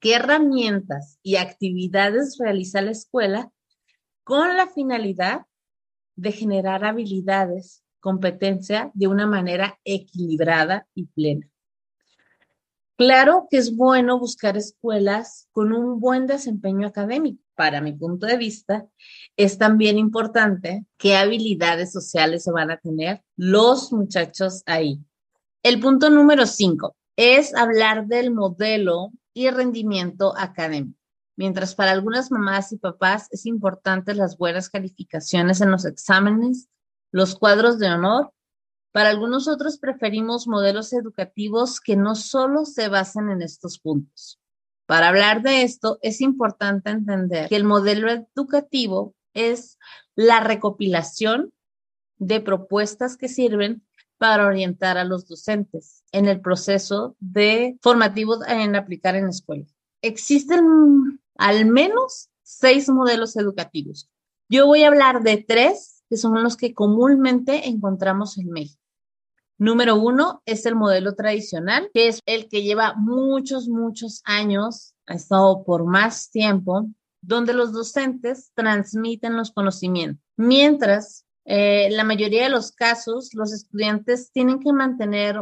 ¿Qué 0.00 0.14
herramientas 0.14 1.18
y 1.22 1.36
actividades 1.36 2.38
realiza 2.38 2.80
la 2.80 2.92
escuela 2.92 3.52
con 4.24 4.56
la 4.56 4.68
finalidad 4.68 5.42
de 6.16 6.32
generar 6.32 6.86
habilidades, 6.86 7.84
competencia 8.00 8.90
de 8.94 9.08
una 9.08 9.26
manera 9.26 9.80
equilibrada 9.84 10.88
y 10.94 11.08
plena? 11.08 11.46
Claro 12.96 13.48
que 13.50 13.58
es 13.58 13.76
bueno 13.76 14.18
buscar 14.18 14.56
escuelas 14.56 15.50
con 15.52 15.74
un 15.74 16.00
buen 16.00 16.26
desempeño 16.26 16.86
académico. 16.86 17.41
Para 17.54 17.80
mi 17.80 17.92
punto 17.92 18.26
de 18.26 18.36
vista, 18.36 18.86
es 19.36 19.58
también 19.58 19.98
importante 19.98 20.86
qué 20.96 21.16
habilidades 21.16 21.92
sociales 21.92 22.44
se 22.44 22.52
van 22.52 22.70
a 22.70 22.78
tener 22.78 23.22
los 23.36 23.92
muchachos 23.92 24.62
ahí. 24.66 25.00
El 25.62 25.78
punto 25.80 26.10
número 26.10 26.46
cinco 26.46 26.96
es 27.16 27.54
hablar 27.54 28.06
del 28.06 28.32
modelo 28.32 29.12
y 29.34 29.50
rendimiento 29.50 30.34
académico. 30.36 30.98
Mientras 31.36 31.74
para 31.74 31.92
algunas 31.92 32.30
mamás 32.30 32.72
y 32.72 32.78
papás 32.78 33.28
es 33.30 33.46
importante 33.46 34.14
las 34.14 34.36
buenas 34.36 34.68
calificaciones 34.68 35.60
en 35.60 35.70
los 35.70 35.84
exámenes, 35.84 36.68
los 37.10 37.34
cuadros 37.34 37.78
de 37.78 37.90
honor 37.90 38.32
para 38.92 39.08
algunos 39.08 39.48
otros 39.48 39.78
preferimos 39.78 40.46
modelos 40.46 40.92
educativos 40.92 41.80
que 41.80 41.96
no 41.96 42.14
solo 42.14 42.66
se 42.66 42.88
basan 42.88 43.30
en 43.30 43.40
estos 43.40 43.78
puntos. 43.78 44.38
Para 44.86 45.08
hablar 45.08 45.42
de 45.42 45.62
esto, 45.62 45.98
es 46.02 46.20
importante 46.20 46.90
entender 46.90 47.48
que 47.48 47.56
el 47.56 47.64
modelo 47.64 48.10
educativo 48.10 49.14
es 49.34 49.78
la 50.14 50.40
recopilación 50.40 51.52
de 52.18 52.40
propuestas 52.40 53.16
que 53.16 53.28
sirven 53.28 53.82
para 54.18 54.46
orientar 54.46 54.98
a 54.98 55.04
los 55.04 55.26
docentes 55.26 56.04
en 56.12 56.26
el 56.26 56.40
proceso 56.40 57.16
de 57.18 57.76
formativo 57.80 58.44
en 58.46 58.76
aplicar 58.76 59.16
en 59.16 59.24
la 59.24 59.30
escuela. 59.30 59.66
Existen 60.00 61.20
al 61.36 61.66
menos 61.66 62.28
seis 62.42 62.88
modelos 62.88 63.36
educativos. 63.36 64.08
Yo 64.48 64.66
voy 64.66 64.84
a 64.84 64.88
hablar 64.88 65.22
de 65.22 65.38
tres 65.38 66.04
que 66.08 66.16
son 66.16 66.42
los 66.42 66.56
que 66.56 66.74
comúnmente 66.74 67.68
encontramos 67.68 68.36
en 68.36 68.50
México. 68.50 68.81
Número 69.62 69.94
uno 69.94 70.42
es 70.44 70.66
el 70.66 70.74
modelo 70.74 71.14
tradicional, 71.14 71.88
que 71.94 72.08
es 72.08 72.18
el 72.26 72.48
que 72.48 72.64
lleva 72.64 72.94
muchos, 72.94 73.68
muchos 73.68 74.20
años, 74.24 74.92
ha 75.06 75.14
estado 75.14 75.62
por 75.62 75.84
más 75.84 76.32
tiempo, 76.32 76.88
donde 77.20 77.54
los 77.54 77.72
docentes 77.72 78.50
transmiten 78.56 79.36
los 79.36 79.52
conocimientos, 79.52 80.20
mientras 80.36 81.26
eh, 81.44 81.90
la 81.92 82.02
mayoría 82.02 82.42
de 82.42 82.48
los 82.48 82.72
casos 82.72 83.34
los 83.34 83.52
estudiantes 83.52 84.32
tienen 84.32 84.58
que 84.58 84.72
mantener 84.72 85.40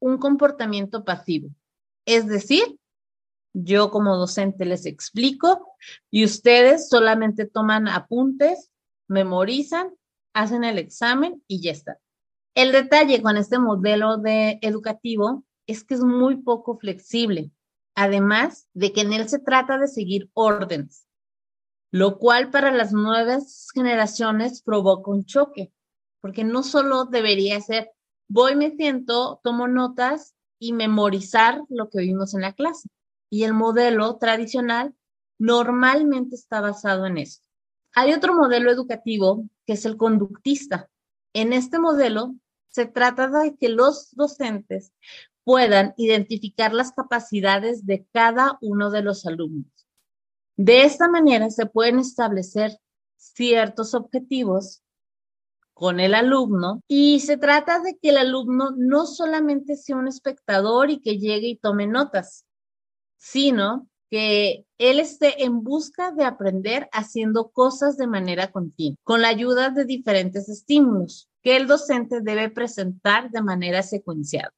un 0.00 0.18
comportamiento 0.18 1.04
pasivo. 1.04 1.50
Es 2.06 2.26
decir, 2.26 2.76
yo 3.52 3.92
como 3.92 4.16
docente 4.16 4.64
les 4.64 4.84
explico 4.84 5.76
y 6.10 6.24
ustedes 6.24 6.88
solamente 6.88 7.46
toman 7.46 7.86
apuntes, 7.86 8.72
memorizan, 9.06 9.94
hacen 10.34 10.64
el 10.64 10.76
examen 10.76 11.44
y 11.46 11.62
ya 11.62 11.70
está. 11.70 12.00
El 12.54 12.72
detalle 12.72 13.22
con 13.22 13.36
este 13.36 13.58
modelo 13.58 14.16
de 14.16 14.58
educativo 14.62 15.44
es 15.66 15.84
que 15.84 15.94
es 15.94 16.00
muy 16.02 16.36
poco 16.36 16.78
flexible, 16.78 17.50
además 17.94 18.68
de 18.74 18.92
que 18.92 19.02
en 19.02 19.12
él 19.12 19.28
se 19.28 19.38
trata 19.38 19.78
de 19.78 19.88
seguir 19.88 20.30
órdenes, 20.34 21.06
lo 21.92 22.18
cual 22.18 22.50
para 22.50 22.70
las 22.70 22.92
nuevas 22.92 23.68
generaciones 23.72 24.62
provoca 24.62 25.10
un 25.10 25.24
choque, 25.24 25.72
porque 26.20 26.44
no 26.44 26.62
solo 26.62 27.04
debería 27.04 27.60
ser 27.60 27.92
voy, 28.30 28.54
me 28.54 28.70
siento, 28.70 29.40
tomo 29.42 29.66
notas 29.66 30.34
y 30.58 30.72
memorizar 30.72 31.62
lo 31.68 31.90
que 31.90 32.00
vimos 32.00 32.32
en 32.34 32.42
la 32.42 32.52
clase. 32.52 32.88
Y 33.28 33.42
el 33.42 33.54
modelo 33.54 34.16
tradicional 34.16 34.94
normalmente 35.38 36.36
está 36.36 36.60
basado 36.60 37.06
en 37.06 37.18
eso. 37.18 37.40
Hay 37.92 38.12
otro 38.12 38.34
modelo 38.34 38.70
educativo 38.70 39.44
que 39.66 39.72
es 39.72 39.84
el 39.84 39.96
conductista, 39.96 40.88
en 41.32 41.52
este 41.52 41.78
modelo 41.78 42.34
se 42.68 42.86
trata 42.86 43.28
de 43.28 43.56
que 43.56 43.68
los 43.68 44.14
docentes 44.14 44.92
puedan 45.44 45.94
identificar 45.96 46.72
las 46.72 46.92
capacidades 46.92 47.86
de 47.86 48.06
cada 48.12 48.58
uno 48.60 48.90
de 48.90 49.02
los 49.02 49.26
alumnos. 49.26 49.70
De 50.56 50.84
esta 50.84 51.08
manera 51.08 51.50
se 51.50 51.66
pueden 51.66 51.98
establecer 51.98 52.78
ciertos 53.16 53.94
objetivos 53.94 54.82
con 55.74 55.98
el 55.98 56.14
alumno 56.14 56.82
y 56.86 57.20
se 57.20 57.38
trata 57.38 57.80
de 57.80 57.98
que 57.98 58.10
el 58.10 58.18
alumno 58.18 58.72
no 58.76 59.06
solamente 59.06 59.76
sea 59.76 59.96
un 59.96 60.08
espectador 60.08 60.90
y 60.90 61.00
que 61.00 61.18
llegue 61.18 61.48
y 61.48 61.56
tome 61.56 61.86
notas, 61.86 62.44
sino 63.16 63.88
que 64.10 64.66
él 64.78 64.98
esté 64.98 65.44
en 65.44 65.62
busca 65.62 66.10
de 66.10 66.24
aprender 66.24 66.88
haciendo 66.92 67.50
cosas 67.50 67.96
de 67.96 68.08
manera 68.08 68.50
continua, 68.50 68.96
con 69.04 69.22
la 69.22 69.28
ayuda 69.28 69.70
de 69.70 69.84
diferentes 69.84 70.48
estímulos 70.48 71.28
que 71.42 71.56
el 71.56 71.66
docente 71.66 72.20
debe 72.20 72.50
presentar 72.50 73.30
de 73.30 73.40
manera 73.40 73.82
secuenciada. 73.82 74.52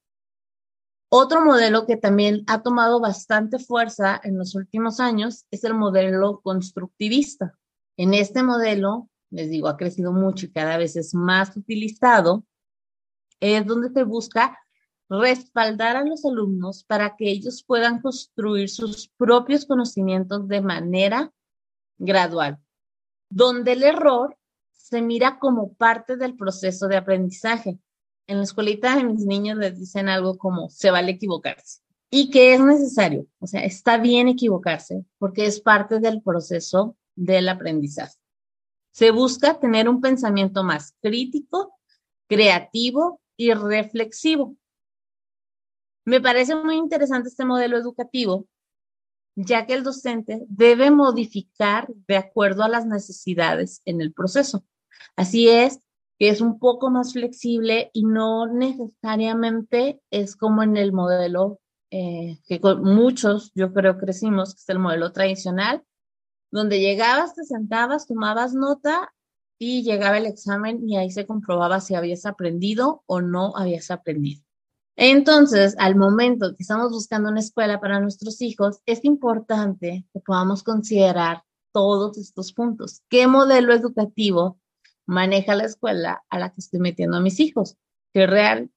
Otro 1.11 1.45
modelo 1.45 1.87
que 1.87 1.99
también 1.99 2.43
ha 2.47 2.63
tomado 2.63 2.99
bastante 2.99 3.59
fuerza 3.59 4.19
en 4.25 4.39
los 4.39 4.55
últimos 4.55 4.99
años 4.99 5.45
es 5.51 5.63
el 5.65 5.75
modelo 5.75 6.41
constructivista. 6.43 7.53
En 7.99 8.15
este 8.15 8.43
modelo, 8.43 9.11
les 9.31 9.51
digo, 9.51 9.69
ha 9.69 9.77
crecido 9.77 10.13
mucho 10.13 10.47
y 10.47 10.53
cada 10.53 10.79
vez 10.79 10.97
es 10.97 11.15
más 11.15 11.55
utilizado, 11.55 12.47
es 13.41 13.67
donde 13.67 13.91
se 13.91 14.05
busca 14.05 14.59
respaldar 15.21 15.97
a 15.97 16.05
los 16.05 16.25
alumnos 16.25 16.85
para 16.85 17.17
que 17.17 17.31
ellos 17.31 17.63
puedan 17.67 18.01
construir 18.01 18.71
sus 18.71 19.09
propios 19.19 19.67
conocimientos 19.67 20.49
de 20.49 20.63
manera 20.63 21.33
gradual, 21.99 22.59
donde 23.29 23.73
el 23.73 23.83
error 23.83 24.39
se 24.73 25.03
mira 25.03 25.39
como 25.39 25.75
parte 25.75 26.17
del 26.17 26.35
proceso 26.35 26.89
de 26.89 26.97
aprendizaje. 26.97 27.79
En 28.27 28.39
la 28.39 28.45
escuelita 28.45 28.97
de 28.97 29.05
mis 29.05 29.27
niños 29.27 29.59
les 29.59 29.79
dicen 29.79 30.09
algo 30.09 30.39
como 30.39 30.71
se 30.71 30.91
vale 30.91 31.13
equivocarse 31.13 31.83
y 32.11 32.31
que 32.31 32.55
es 32.55 32.61
necesario, 32.61 33.27
o 33.39 33.47
sea, 33.47 33.65
está 33.65 33.99
bien 33.99 34.29
equivocarse 34.29 35.05
porque 35.19 35.45
es 35.47 35.61
parte 35.61 35.99
del 35.99 36.23
proceso 36.23 36.97
del 37.17 37.49
aprendizaje. 37.49 38.17
Se 38.93 39.11
busca 39.11 39.59
tener 39.59 39.89
un 39.89 40.01
pensamiento 40.01 40.63
más 40.63 40.95
crítico, 41.01 41.75
creativo 42.29 43.21
y 43.37 43.53
reflexivo. 43.53 44.57
Me 46.05 46.21
parece 46.21 46.57
muy 46.57 46.77
interesante 46.77 47.29
este 47.29 47.45
modelo 47.45 47.79
educativo, 47.79 48.47
ya 49.37 49.67
que 49.67 49.75
el 49.75 49.85
docente 49.85 50.45
debe 50.49 50.91
modificar 50.91 51.89
de 52.09 52.17
acuerdo 52.17 52.65
a 52.65 52.69
las 52.69 52.87
necesidades 52.87 53.81
en 53.85 54.01
el 54.01 54.13
proceso. 54.13 54.65
Así 55.17 55.49
es, 55.49 55.81
que 56.19 56.29
es 56.29 56.41
un 56.41 56.59
poco 56.59 56.91
más 56.91 57.13
flexible 57.13 57.91
y 57.93 58.05
no 58.05 58.47
necesariamente 58.47 60.01
es 60.11 60.37
como 60.37 60.63
en 60.63 60.77
el 60.77 60.93
modelo 60.93 61.61
eh, 61.91 62.39
que 62.47 62.61
con 62.61 62.83
muchos, 62.83 63.53
yo 63.55 63.73
creo, 63.73 63.99
crecimos, 63.99 64.55
que 64.55 64.61
es 64.61 64.69
el 64.69 64.79
modelo 64.79 65.13
tradicional, 65.13 65.85
donde 66.51 66.81
llegabas, 66.81 67.35
te 67.35 67.45
sentabas, 67.45 68.07
tomabas 68.07 68.55
nota 68.55 69.13
y 69.59 69.83
llegaba 69.83 70.19
el 70.19 70.27
examen 70.27 70.89
y 70.89 70.97
ahí 70.97 71.11
se 71.11 71.27
comprobaba 71.27 71.81
si 71.81 71.95
habías 71.95 72.27
aprendido 72.27 73.03
o 73.07 73.21
no 73.21 73.57
habías 73.57 73.91
aprendido. 73.91 74.43
Entonces, 74.97 75.75
al 75.79 75.97
momento 75.97 76.55
que 76.55 76.63
estamos 76.63 76.91
buscando 76.91 77.31
una 77.31 77.41
escuela 77.41 77.81
para 77.81 78.01
nuestros 78.01 78.41
hijos, 78.43 78.81
es 78.87 79.05
importante 79.05 80.07
que 80.13 80.21
podamos 80.21 80.63
considerar 80.63 81.45
todos 81.73 82.19
estos 82.19 82.53
puntos. 82.53 83.03
¿Qué 83.09 83.27
modelo 83.27 83.73
educativo 83.73 84.61
maneja 85.07 85.55
la 85.55 85.65
escuela 85.65 86.23
a 86.29 86.39
la 86.39 86.51
que 86.51 86.61
estoy 86.61 86.81
metiendo 86.81 87.17
a 87.17 87.21
mis 87.21 87.41
hijos? 87.41 87.77
¿Que 88.13 88.27
real, 88.27 88.71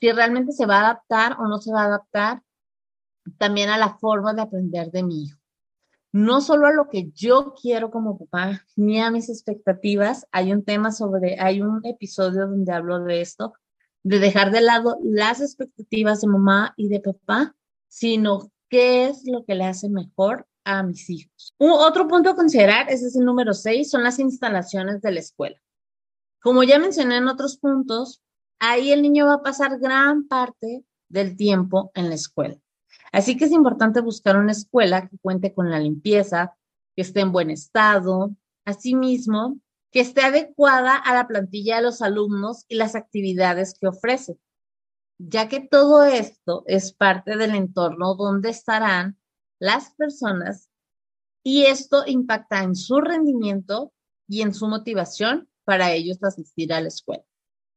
si 0.00 0.12
realmente 0.12 0.52
se 0.52 0.66
va 0.66 0.76
a 0.76 0.84
adaptar 0.90 1.36
o 1.40 1.48
no 1.48 1.58
se 1.58 1.72
va 1.72 1.82
a 1.82 1.86
adaptar 1.86 2.42
también 3.38 3.70
a 3.70 3.78
la 3.78 3.96
forma 3.96 4.34
de 4.34 4.42
aprender 4.42 4.90
de 4.90 5.02
mi 5.02 5.24
hijo 5.24 5.38
no 6.16 6.40
solo 6.40 6.66
a 6.66 6.72
lo 6.72 6.88
que 6.88 7.10
yo 7.12 7.52
quiero 7.60 7.90
como 7.90 8.16
papá, 8.16 8.64
ni 8.74 9.02
a 9.02 9.10
mis 9.10 9.28
expectativas. 9.28 10.26
Hay 10.32 10.50
un 10.50 10.64
tema 10.64 10.90
sobre, 10.90 11.38
hay 11.38 11.60
un 11.60 11.84
episodio 11.84 12.46
donde 12.46 12.72
hablo 12.72 13.04
de 13.04 13.20
esto, 13.20 13.52
de 14.06 14.20
dejar 14.20 14.52
de 14.52 14.60
lado 14.60 14.98
las 15.02 15.40
expectativas 15.40 16.20
de 16.20 16.28
mamá 16.28 16.74
y 16.76 16.88
de 16.88 17.00
papá, 17.00 17.56
sino 17.88 18.52
qué 18.68 19.08
es 19.08 19.26
lo 19.26 19.44
que 19.44 19.56
le 19.56 19.64
hace 19.64 19.88
mejor 19.88 20.46
a 20.62 20.84
mis 20.84 21.10
hijos. 21.10 21.54
Un, 21.58 21.72
otro 21.72 22.06
punto 22.06 22.30
a 22.30 22.36
considerar, 22.36 22.88
ese 22.88 23.06
es 23.06 23.16
el 23.16 23.24
número 23.24 23.52
seis, 23.52 23.90
son 23.90 24.04
las 24.04 24.20
instalaciones 24.20 25.02
de 25.02 25.10
la 25.10 25.18
escuela. 25.18 25.60
Como 26.40 26.62
ya 26.62 26.78
mencioné 26.78 27.16
en 27.16 27.26
otros 27.26 27.58
puntos, 27.58 28.22
ahí 28.60 28.92
el 28.92 29.02
niño 29.02 29.26
va 29.26 29.34
a 29.34 29.42
pasar 29.42 29.80
gran 29.80 30.28
parte 30.28 30.84
del 31.08 31.36
tiempo 31.36 31.90
en 31.94 32.08
la 32.08 32.14
escuela. 32.14 32.56
Así 33.10 33.36
que 33.36 33.46
es 33.46 33.50
importante 33.50 34.00
buscar 34.02 34.36
una 34.36 34.52
escuela 34.52 35.08
que 35.08 35.18
cuente 35.18 35.52
con 35.52 35.68
la 35.68 35.80
limpieza, 35.80 36.56
que 36.94 37.02
esté 37.02 37.22
en 37.22 37.32
buen 37.32 37.50
estado, 37.50 38.36
asimismo, 38.64 39.58
que 39.96 40.02
esté 40.02 40.20
adecuada 40.20 40.94
a 40.94 41.14
la 41.14 41.26
plantilla 41.26 41.76
de 41.76 41.82
los 41.84 42.02
alumnos 42.02 42.66
y 42.68 42.74
las 42.74 42.94
actividades 42.94 43.78
que 43.80 43.88
ofrece, 43.88 44.38
ya 45.16 45.48
que 45.48 45.60
todo 45.60 46.04
esto 46.04 46.64
es 46.66 46.92
parte 46.92 47.38
del 47.38 47.54
entorno 47.54 48.14
donde 48.14 48.50
estarán 48.50 49.18
las 49.58 49.94
personas 49.94 50.68
y 51.42 51.64
esto 51.64 52.04
impacta 52.06 52.62
en 52.62 52.76
su 52.76 53.00
rendimiento 53.00 53.94
y 54.28 54.42
en 54.42 54.52
su 54.52 54.68
motivación 54.68 55.48
para 55.64 55.92
ellos 55.92 56.22
asistir 56.22 56.74
a 56.74 56.82
la 56.82 56.88
escuela. 56.88 57.24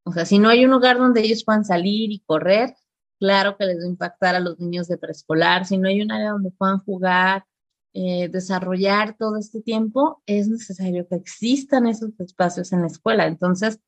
O 0.04 0.12
sea, 0.12 0.26
si 0.26 0.38
no 0.38 0.50
hay 0.50 0.66
un 0.66 0.72
lugar 0.72 0.98
donde 0.98 1.22
ellos 1.22 1.42
puedan 1.42 1.64
salir 1.64 2.12
y 2.12 2.20
correr, 2.26 2.76
claro 3.18 3.56
que 3.56 3.64
les 3.64 3.78
va 3.78 3.84
a 3.84 3.88
impactar 3.88 4.34
a 4.34 4.40
los 4.40 4.58
niños 4.58 4.88
de 4.88 4.98
preescolar. 4.98 5.64
Si 5.64 5.78
no 5.78 5.88
hay 5.88 6.02
un 6.02 6.12
área 6.12 6.32
donde 6.32 6.50
puedan 6.50 6.80
jugar, 6.80 7.46
eh, 7.92 8.28
desarrollar 8.28 9.16
todo 9.18 9.36
este 9.36 9.60
tiempo, 9.60 10.22
es 10.26 10.48
necesario 10.48 11.08
que 11.08 11.16
existan 11.16 11.86
esos 11.86 12.10
espacios 12.20 12.72
en 12.72 12.82
la 12.82 12.86
escuela. 12.86 13.26
Entonces, 13.26 13.80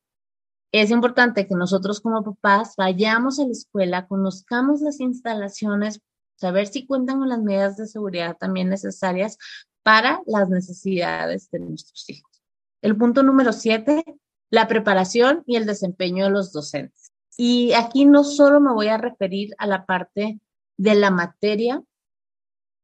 es 0.72 0.90
importante 0.90 1.46
que 1.46 1.54
nosotros 1.54 2.00
como 2.00 2.24
papás 2.24 2.74
vayamos 2.76 3.38
a 3.38 3.44
la 3.44 3.52
escuela, 3.52 4.06
conozcamos 4.06 4.80
las 4.80 5.00
instalaciones, 5.00 6.00
saber 6.36 6.66
si 6.66 6.86
cuentan 6.86 7.18
con 7.18 7.28
las 7.28 7.42
medidas 7.42 7.76
de 7.76 7.86
seguridad 7.86 8.36
también 8.38 8.68
necesarias 8.70 9.38
para 9.82 10.22
las 10.26 10.48
necesidades 10.48 11.50
de 11.50 11.60
nuestros 11.60 12.08
hijos. 12.08 12.42
El 12.80 12.96
punto 12.96 13.22
número 13.22 13.52
siete, 13.52 14.02
la 14.50 14.66
preparación 14.66 15.44
y 15.46 15.56
el 15.56 15.66
desempeño 15.66 16.24
de 16.24 16.30
los 16.30 16.52
docentes. 16.52 17.12
Y 17.36 17.72
aquí 17.74 18.04
no 18.04 18.24
solo 18.24 18.60
me 18.60 18.72
voy 18.72 18.88
a 18.88 18.98
referir 18.98 19.54
a 19.58 19.66
la 19.66 19.86
parte 19.86 20.40
de 20.76 20.94
la 20.94 21.10
materia 21.10 21.82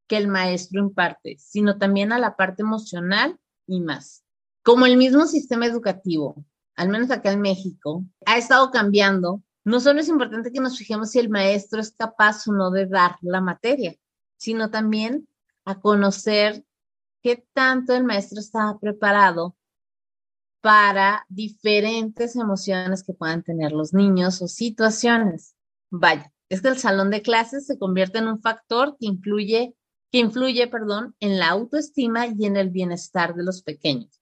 que 0.08 0.16
el 0.16 0.28
maestro 0.28 0.80
imparte, 0.80 1.36
sino 1.38 1.78
también 1.78 2.12
a 2.12 2.18
la 2.18 2.36
parte 2.36 2.62
emocional 2.62 3.38
y 3.66 3.80
más. 3.80 4.24
Como 4.62 4.86
el 4.86 4.96
mismo 4.96 5.26
sistema 5.26 5.66
educativo, 5.66 6.44
al 6.74 6.88
menos 6.88 7.10
acá 7.10 7.32
en 7.32 7.40
México, 7.40 8.04
ha 8.26 8.38
estado 8.38 8.70
cambiando, 8.70 9.42
no 9.64 9.80
solo 9.80 10.00
es 10.00 10.08
importante 10.08 10.50
que 10.50 10.60
nos 10.60 10.78
fijemos 10.78 11.10
si 11.10 11.18
el 11.18 11.28
maestro 11.28 11.80
es 11.80 11.92
capaz 11.92 12.48
o 12.48 12.52
no 12.52 12.70
de 12.70 12.86
dar 12.86 13.16
la 13.22 13.40
materia, 13.40 13.94
sino 14.36 14.70
también 14.70 15.28
a 15.64 15.80
conocer 15.80 16.64
qué 17.22 17.46
tanto 17.52 17.94
el 17.94 18.04
maestro 18.04 18.40
está 18.40 18.78
preparado 18.80 19.56
para 20.60 21.24
diferentes 21.28 22.36
emociones 22.36 23.04
que 23.04 23.12
puedan 23.12 23.42
tener 23.42 23.72
los 23.72 23.92
niños 23.92 24.40
o 24.42 24.48
situaciones. 24.48 25.54
Vaya, 25.90 26.32
es 26.48 26.62
que 26.62 26.68
el 26.68 26.78
salón 26.78 27.10
de 27.10 27.22
clases 27.22 27.66
se 27.66 27.78
convierte 27.78 28.18
en 28.18 28.28
un 28.28 28.40
factor 28.40 28.96
que 28.98 29.06
influye, 29.06 29.74
que 30.10 30.18
influye, 30.18 30.66
perdón, 30.68 31.14
en 31.20 31.38
la 31.38 31.48
autoestima 31.48 32.26
y 32.26 32.46
en 32.46 32.56
el 32.56 32.70
bienestar 32.70 33.34
de 33.34 33.44
los 33.44 33.62
pequeños 33.62 34.20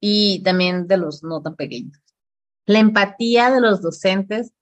y 0.00 0.42
también 0.42 0.86
de 0.86 0.98
los 0.98 1.22
no 1.22 1.42
tan 1.42 1.56
pequeños. 1.56 1.98
La 2.66 2.80
empatía 2.80 3.50
de 3.50 3.60
los 3.60 3.80
docentes 3.80 4.52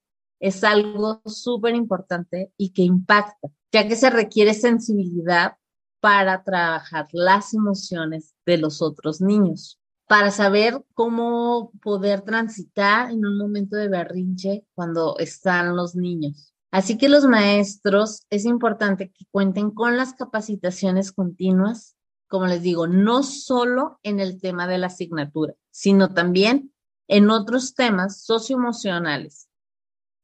es 0.40 0.62
algo 0.62 1.22
súper 1.24 1.74
importante 1.74 2.52
y 2.56 2.70
que 2.72 2.82
impacta, 2.82 3.48
ya 3.72 3.88
que 3.88 3.96
se 3.96 4.10
requiere 4.10 4.54
sensibilidad 4.54 5.56
para 6.00 6.44
trabajar 6.44 7.08
las 7.12 7.54
emociones 7.54 8.34
de 8.44 8.58
los 8.58 8.82
otros 8.82 9.20
niños 9.20 9.80
para 10.06 10.30
saber 10.30 10.84
cómo 10.94 11.72
poder 11.82 12.22
transitar 12.22 13.10
en 13.10 13.24
un 13.24 13.38
momento 13.38 13.76
de 13.76 13.88
berrinche 13.88 14.66
cuando 14.74 15.16
están 15.18 15.76
los 15.76 15.96
niños. 15.96 16.53
Así 16.74 16.98
que 16.98 17.08
los 17.08 17.24
maestros 17.26 18.26
es 18.30 18.44
importante 18.44 19.12
que 19.12 19.26
cuenten 19.30 19.70
con 19.70 19.96
las 19.96 20.12
capacitaciones 20.12 21.12
continuas, 21.12 21.96
como 22.26 22.48
les 22.48 22.62
digo, 22.62 22.88
no 22.88 23.22
solo 23.22 24.00
en 24.02 24.18
el 24.18 24.40
tema 24.40 24.66
de 24.66 24.78
la 24.78 24.88
asignatura, 24.88 25.54
sino 25.70 26.12
también 26.12 26.74
en 27.06 27.30
otros 27.30 27.76
temas 27.76 28.24
socioemocionales. 28.24 29.48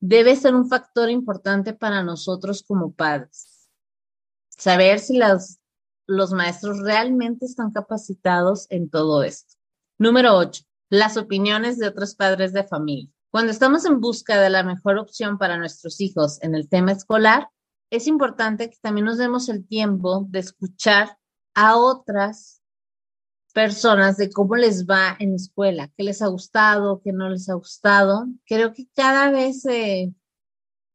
Debe 0.00 0.34
ser 0.34 0.56
un 0.56 0.68
factor 0.68 1.08
importante 1.08 1.72
para 1.72 2.02
nosotros 2.02 2.64
como 2.64 2.94
padres. 2.94 3.68
Saber 4.48 4.98
si 4.98 5.20
los 6.08 6.32
maestros 6.32 6.80
realmente 6.80 7.46
están 7.46 7.70
capacitados 7.70 8.66
en 8.70 8.90
todo 8.90 9.22
esto. 9.22 9.54
Número 9.98 10.36
8. 10.36 10.64
Las 10.88 11.16
opiniones 11.16 11.78
de 11.78 11.86
otros 11.86 12.16
padres 12.16 12.52
de 12.52 12.64
familia. 12.64 13.08
Cuando 13.30 13.52
estamos 13.52 13.84
en 13.84 14.00
busca 14.00 14.40
de 14.40 14.50
la 14.50 14.64
mejor 14.64 14.98
opción 14.98 15.38
para 15.38 15.56
nuestros 15.56 16.00
hijos 16.00 16.42
en 16.42 16.56
el 16.56 16.68
tema 16.68 16.90
escolar, 16.90 17.48
es 17.88 18.08
importante 18.08 18.70
que 18.70 18.76
también 18.80 19.04
nos 19.04 19.18
demos 19.18 19.48
el 19.48 19.66
tiempo 19.66 20.26
de 20.28 20.40
escuchar 20.40 21.16
a 21.54 21.76
otras 21.76 22.60
personas 23.52 24.16
de 24.16 24.30
cómo 24.30 24.56
les 24.56 24.84
va 24.84 25.16
en 25.20 25.34
escuela, 25.34 25.90
qué 25.96 26.02
les 26.02 26.22
ha 26.22 26.26
gustado, 26.26 27.00
qué 27.04 27.12
no 27.12 27.28
les 27.28 27.48
ha 27.48 27.54
gustado. 27.54 28.26
Creo 28.46 28.72
que 28.72 28.88
cada 28.94 29.30
vez 29.30 29.62
se 29.62 30.12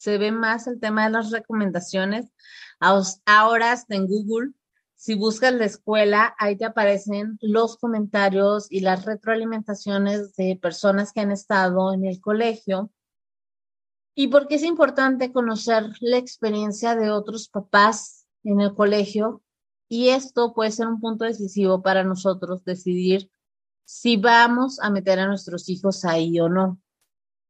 ve 0.06 0.32
más 0.32 0.67
el 0.67 0.80
tema 0.80 1.06
de 1.06 1.12
las 1.12 1.32
recomendaciones. 1.32 2.34
Ahora 2.80 3.71
hasta 3.71 3.95
en 3.95 4.08
Google 4.08 4.52
si 5.05 5.13
buscas 5.13 5.53
la 5.53 5.65
escuela, 5.65 6.35
ahí 6.39 6.57
te 6.57 6.65
aparecen 6.65 7.37
los 7.39 7.77
comentarios 7.77 8.65
y 8.71 8.79
las 8.79 9.05
retroalimentaciones 9.05 10.35
de 10.35 10.57
personas 10.59 11.13
que 11.13 11.19
han 11.19 11.29
estado 11.29 11.93
en 11.93 12.05
el 12.05 12.19
colegio. 12.19 12.89
Y 14.15 14.29
porque 14.29 14.55
es 14.55 14.63
importante 14.63 15.31
conocer 15.31 15.91
la 15.99 16.17
experiencia 16.17 16.95
de 16.95 17.11
otros 17.11 17.49
papás 17.49 18.25
en 18.43 18.61
el 18.61 18.73
colegio 18.73 19.43
y 19.87 20.09
esto 20.09 20.55
puede 20.55 20.71
ser 20.71 20.87
un 20.87 20.99
punto 20.99 21.25
decisivo 21.25 21.83
para 21.83 22.03
nosotros 22.03 22.65
decidir 22.65 23.29
si 23.83 24.17
vamos 24.17 24.79
a 24.79 24.89
meter 24.89 25.19
a 25.19 25.27
nuestros 25.27 25.69
hijos 25.69 26.03
ahí 26.03 26.39
o 26.39 26.49
no. 26.49 26.81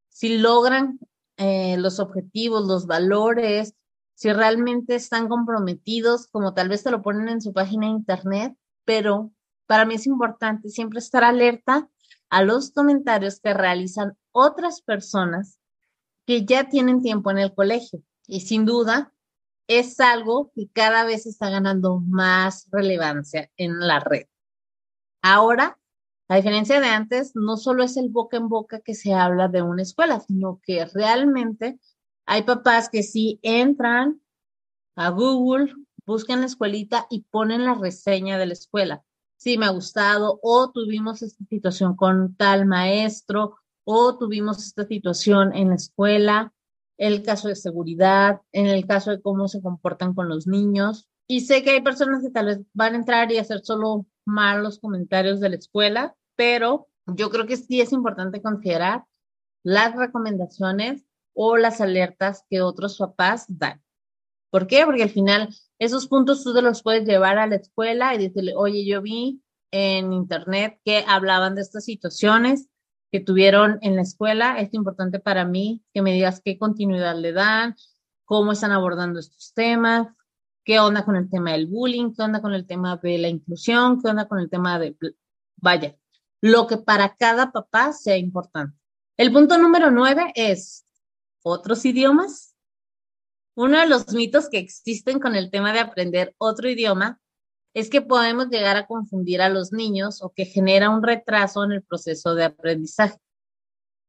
Si 0.09 0.39
logran 0.39 0.99
eh, 1.37 1.77
los 1.77 1.99
objetivos, 1.99 2.67
los 2.67 2.85
valores, 2.85 3.75
si 4.15 4.31
realmente 4.31 4.95
están 4.95 5.27
comprometidos, 5.27 6.27
como 6.27 6.53
tal 6.53 6.69
vez 6.69 6.83
te 6.83 6.91
lo 6.91 7.01
ponen 7.01 7.29
en 7.29 7.41
su 7.41 7.53
página 7.53 7.87
de 7.87 7.93
internet, 7.93 8.57
pero 8.85 9.31
para 9.67 9.85
mí 9.85 9.95
es 9.95 10.07
importante 10.07 10.69
siempre 10.69 10.99
estar 10.99 11.23
alerta 11.23 11.89
a 12.29 12.43
los 12.43 12.71
comentarios 12.71 13.39
que 13.39 13.53
realizan 13.53 14.17
otras 14.31 14.81
personas 14.81 15.59
que 16.25 16.45
ya 16.45 16.69
tienen 16.69 17.01
tiempo 17.01 17.29
en 17.29 17.37
el 17.37 17.53
colegio. 17.53 18.01
Y 18.27 18.41
sin 18.41 18.65
duda, 18.65 19.13
es 19.67 19.99
algo 19.99 20.51
que 20.55 20.69
cada 20.71 21.05
vez 21.05 21.25
está 21.25 21.49
ganando 21.49 21.99
más 21.99 22.67
relevancia 22.71 23.51
en 23.57 23.79
la 23.79 23.99
red. 23.99 24.25
Ahora, 25.21 25.77
a 26.27 26.37
diferencia 26.37 26.79
de 26.79 26.87
antes, 26.87 27.35
no 27.35 27.57
solo 27.57 27.83
es 27.83 27.97
el 27.97 28.09
boca 28.09 28.37
en 28.37 28.47
boca 28.47 28.79
que 28.79 28.95
se 28.95 29.13
habla 29.13 29.47
de 29.47 29.61
una 29.61 29.83
escuela, 29.83 30.19
sino 30.19 30.59
que 30.63 30.85
realmente 30.85 31.79
hay 32.25 32.43
papás 32.43 32.89
que 32.89 33.03
sí 33.03 33.39
entran 33.43 34.21
a 34.95 35.09
Google, 35.09 35.73
buscan 36.05 36.41
la 36.41 36.47
escuelita 36.47 37.07
y 37.09 37.23
ponen 37.23 37.65
la 37.65 37.75
reseña 37.75 38.37
de 38.37 38.47
la 38.47 38.53
escuela. 38.53 39.03
Sí, 39.37 39.57
me 39.57 39.65
ha 39.65 39.69
gustado, 39.69 40.39
o 40.41 40.71
tuvimos 40.71 41.21
esta 41.21 41.43
situación 41.45 41.95
con 41.95 42.35
tal 42.35 42.65
maestro, 42.65 43.57
o 43.83 44.17
tuvimos 44.17 44.65
esta 44.65 44.85
situación 44.85 45.55
en 45.55 45.69
la 45.69 45.75
escuela, 45.75 46.53
el 46.97 47.21
caso 47.23 47.49
de 47.49 47.55
seguridad, 47.55 48.41
en 48.51 48.67
el 48.67 48.87
caso 48.87 49.11
de 49.11 49.21
cómo 49.21 49.47
se 49.47 49.61
comportan 49.61 50.13
con 50.13 50.29
los 50.29 50.47
niños. 50.47 51.07
Y 51.27 51.41
sé 51.41 51.63
que 51.63 51.71
hay 51.71 51.81
personas 51.81 52.23
que 52.23 52.29
tal 52.29 52.47
vez 52.47 52.61
van 52.73 52.93
a 52.93 52.97
entrar 52.97 53.31
y 53.31 53.37
hacer 53.37 53.61
solo 53.63 54.05
malos 54.25 54.79
comentarios 54.79 55.39
de 55.39 55.49
la 55.49 55.55
escuela, 55.57 56.15
pero 56.35 56.87
yo 57.05 57.29
creo 57.29 57.45
que 57.45 57.57
sí 57.57 57.81
es 57.81 57.91
importante 57.91 58.41
considerar 58.41 59.05
las 59.63 59.95
recomendaciones 59.95 61.05
o 61.35 61.57
las 61.57 61.81
alertas 61.81 62.43
que 62.49 62.61
otros 62.61 62.97
papás 62.97 63.45
dan. 63.47 63.83
¿Por 64.49 64.67
qué? 64.67 64.85
Porque 64.85 65.03
al 65.03 65.09
final 65.09 65.49
esos 65.77 66.07
puntos 66.07 66.43
tú 66.43 66.53
te 66.53 66.61
los 66.61 66.81
puedes 66.81 67.05
llevar 67.05 67.37
a 67.37 67.45
la 67.45 67.57
escuela 67.57 68.15
y 68.15 68.17
decirle, 68.17 68.53
oye, 68.55 68.85
yo 68.85 69.01
vi 69.01 69.43
en 69.71 70.13
internet 70.13 70.79
que 70.85 71.03
hablaban 71.07 71.55
de 71.55 71.61
estas 71.61 71.83
situaciones 71.83 72.69
que 73.11 73.19
tuvieron 73.19 73.77
en 73.81 73.95
la 73.95 74.01
escuela. 74.01 74.59
Es 74.59 74.73
importante 74.73 75.19
para 75.19 75.45
mí 75.45 75.83
que 75.93 76.01
me 76.01 76.13
digas 76.13 76.41
qué 76.43 76.57
continuidad 76.57 77.17
le 77.17 77.33
dan, 77.33 77.75
cómo 78.23 78.53
están 78.53 78.71
abordando 78.71 79.19
estos 79.19 79.53
temas, 79.53 80.07
qué 80.63 80.79
onda 80.79 81.03
con 81.03 81.17
el 81.17 81.29
tema 81.29 81.51
del 81.51 81.67
bullying, 81.67 82.13
qué 82.13 82.23
onda 82.23 82.41
con 82.41 82.53
el 82.53 82.65
tema 82.65 82.97
de 82.97 83.17
la 83.17 83.27
inclusión, 83.27 84.01
qué 84.01 84.09
onda 84.09 84.27
con 84.27 84.39
el 84.39 84.49
tema 84.49 84.79
de, 84.79 84.95
vaya, 85.57 85.97
lo 86.41 86.67
que 86.67 86.77
para 86.77 87.15
cada 87.15 87.51
papá 87.51 87.91
sea 87.91 88.17
importante. 88.17 88.77
El 89.17 89.31
punto 89.31 89.57
número 89.57 89.91
nueve 89.91 90.31
es, 90.35 90.84
otros 91.45 91.85
idiomas? 91.85 92.55
Uno 93.55 93.79
de 93.79 93.87
los 93.87 94.13
mitos 94.13 94.49
que 94.49 94.57
existen 94.57 95.19
con 95.19 95.35
el 95.35 95.51
tema 95.51 95.71
de 95.71 95.79
aprender 95.79 96.35
otro 96.37 96.67
idioma 96.67 97.21
es 97.73 97.89
que 97.89 98.01
podemos 98.01 98.47
llegar 98.49 98.77
a 98.77 98.87
confundir 98.87 99.41
a 99.41 99.49
los 99.49 99.71
niños 99.71 100.23
o 100.23 100.33
que 100.33 100.45
genera 100.45 100.89
un 100.89 101.03
retraso 101.03 101.63
en 101.63 101.71
el 101.73 101.83
proceso 101.83 102.33
de 102.33 102.45
aprendizaje. 102.45 103.17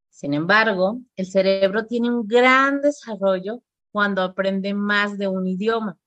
Sin 0.08 0.34
embargo, 0.34 1.00
el 1.14 1.26
cerebro 1.26 1.86
tiene 1.86 2.10
un 2.10 2.26
gran 2.26 2.80
desarrollo 2.80 3.62
cuando 3.92 4.22
aprende 4.22 4.72
más 4.72 5.18
de 5.18 5.28
un 5.28 5.46
idioma. 5.46 5.98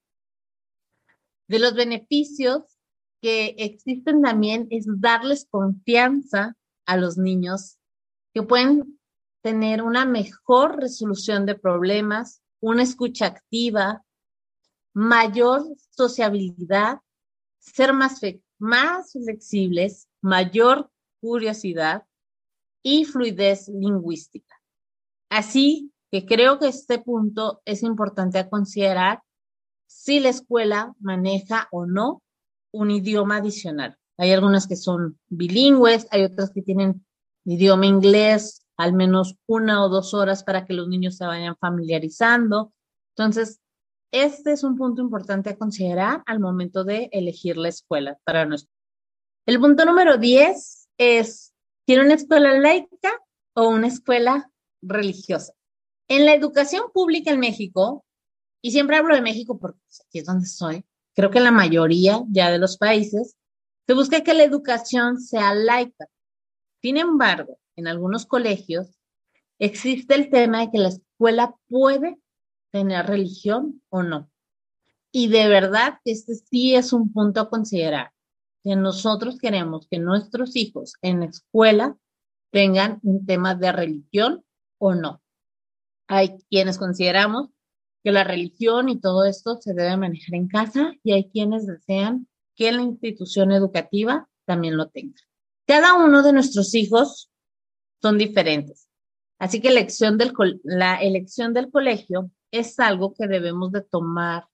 De 1.48 1.60
los 1.60 1.76
beneficios 1.76 2.64
que 3.22 3.56
existen 3.58 4.22
también 4.22 4.68
es 4.72 4.86
darles 4.88 5.48
confianza 5.50 6.56
a 6.86 6.98
los 6.98 7.18
niños 7.18 7.78
que 8.34 8.42
pueden 8.42 8.99
tener 9.42 9.82
una 9.82 10.06
mejor 10.06 10.78
resolución 10.78 11.46
de 11.46 11.56
problemas, 11.56 12.42
una 12.60 12.84
escucha 12.84 13.28
activa, 13.28 14.04
mayor 14.94 15.64
sociabilidad, 15.92 17.00
ser 17.60 17.94
más, 17.94 18.20
más 18.58 19.12
flexibles, 19.14 20.08
mayor 20.22 20.90
curiosidad 21.22 22.04
y 22.84 23.06
fluidez 23.06 23.70
lingüística. 23.70 24.56
Así 25.30 25.92
que 26.12 26.26
creo 26.26 26.60
que 26.60 26.68
este 26.68 27.00
punto 27.00 27.62
es 27.66 27.84
importante 27.84 28.40
a 28.40 28.50
considerar 28.50 29.22
si 29.88 30.20
la 30.20 30.30
escuela 30.30 30.94
maneja 31.00 31.68
o 31.72 31.86
no 31.86 32.22
un 32.72 32.92
idioma 32.92 33.38
adicional. 33.38 33.98
Hay 34.18 34.32
algunas 34.32 34.68
que 34.68 34.76
son 34.76 35.20
bilingües, 35.28 36.08
hay 36.12 36.26
otras 36.26 36.52
que 36.52 36.62
tienen 36.62 37.06
idioma 37.46 37.86
inglés, 37.86 38.59
al 38.80 38.94
menos 38.94 39.36
una 39.46 39.84
o 39.84 39.90
dos 39.90 40.14
horas 40.14 40.46
para 40.46 40.66
que 40.66 40.74
los 40.74 40.88
niños 40.88 41.18
se 41.18 41.26
vayan 41.26 41.58
familiarizando. 41.58 42.74
Entonces, 43.14 43.60
este 44.10 44.54
es 44.54 44.64
un 44.64 44.78
punto 44.78 45.02
importante 45.02 45.50
a 45.50 45.58
considerar 45.58 46.24
al 46.26 46.40
momento 46.40 46.86
de 46.86 47.10
elegir 47.12 47.58
la 47.58 47.68
escuela 47.68 48.18
para 48.24 48.46
nuestro. 48.46 48.72
El 49.46 49.60
punto 49.60 49.84
número 49.84 50.18
10 50.18 50.88
es, 50.98 51.54
¿tiene 51.86 52.06
una 52.06 52.14
escuela 52.14 52.58
laica 52.58 53.12
o 53.54 53.68
una 53.68 53.88
escuela 53.88 54.50
religiosa? 54.82 55.52
En 56.08 56.26
la 56.26 56.34
educación 56.34 56.84
pública 56.94 57.32
en 57.32 57.42
México, 57.42 58.06
y 58.62 58.72
siempre 58.72 58.96
hablo 58.96 59.14
de 59.14 59.22
México 59.22 59.60
porque 59.60 59.80
aquí 60.08 60.20
es 60.20 60.26
donde 60.26 60.46
estoy, 60.46 60.86
creo 61.14 61.32
que 61.32 61.42
la 61.42 61.52
mayoría 61.52 62.24
ya 62.30 62.50
de 62.50 62.60
los 62.60 62.78
países, 62.78 63.36
se 63.86 63.94
busca 63.94 64.22
que 64.22 64.34
la 64.34 64.46
educación 64.46 65.20
sea 65.20 65.54
laica. 65.54 66.06
Sin 66.82 66.96
embargo, 66.96 67.60
en 67.80 67.88
algunos 67.88 68.26
colegios, 68.26 69.00
existe 69.58 70.16
el 70.16 70.30
tema 70.30 70.60
de 70.62 70.72
que 70.72 70.78
la 70.78 70.90
escuela 70.90 71.56
puede 71.68 72.18
tener 72.72 73.08
religión 73.08 73.82
o 73.90 74.04
no. 74.04 74.30
Y 75.12 75.28
de 75.28 75.48
verdad, 75.48 76.00
este 76.06 76.36
sí 76.36 76.76
es 76.76 76.94
un 76.94 77.12
punto 77.12 77.42
a 77.42 77.50
considerar. 77.50 78.12
Que 78.64 78.76
nosotros 78.76 79.38
queremos 79.40 79.88
que 79.90 80.00
nuestros 80.00 80.56
hijos 80.56 80.94
en 81.02 81.22
la 81.22 81.26
escuela 81.28 81.98
tengan 82.52 83.00
un 83.04 83.26
tema 83.26 83.56
de 83.56 83.72
religión 83.72 84.44
o 84.78 84.94
no. 84.94 85.22
Hay 86.08 86.38
quienes 86.50 86.78
consideramos 86.78 87.50
que 88.04 88.12
la 88.12 88.24
religión 88.24 88.90
y 88.90 89.00
todo 89.00 89.26
esto 89.26 89.58
se 89.62 89.74
debe 89.74 89.98
manejar 89.98 90.36
en 90.36 90.48
casa 90.48 90.94
y 91.04 91.14
hay 91.14 91.30
quienes 91.30 91.68
desean 91.68 92.28
que 92.56 92.72
la 92.72 92.82
institución 92.82 93.52
educativa 93.52 94.28
también 94.46 94.78
lo 94.78 94.90
tenga. 94.90 95.22
Cada 95.66 95.94
uno 95.94 96.24
de 96.24 96.34
nuestros 96.34 96.74
hijos 96.76 97.30
son 98.02 98.18
diferentes. 98.18 98.88
Así 99.40 99.62
que 99.62 99.70
elección 99.70 100.18
del, 100.18 100.34
la 100.64 100.96
elección 101.02 101.54
del 101.54 101.72
colegio 101.72 102.30
es 102.52 102.80
algo 102.80 103.14
que 103.14 103.28
debemos 103.28 103.72
de 103.72 103.82
tomar 103.82 104.48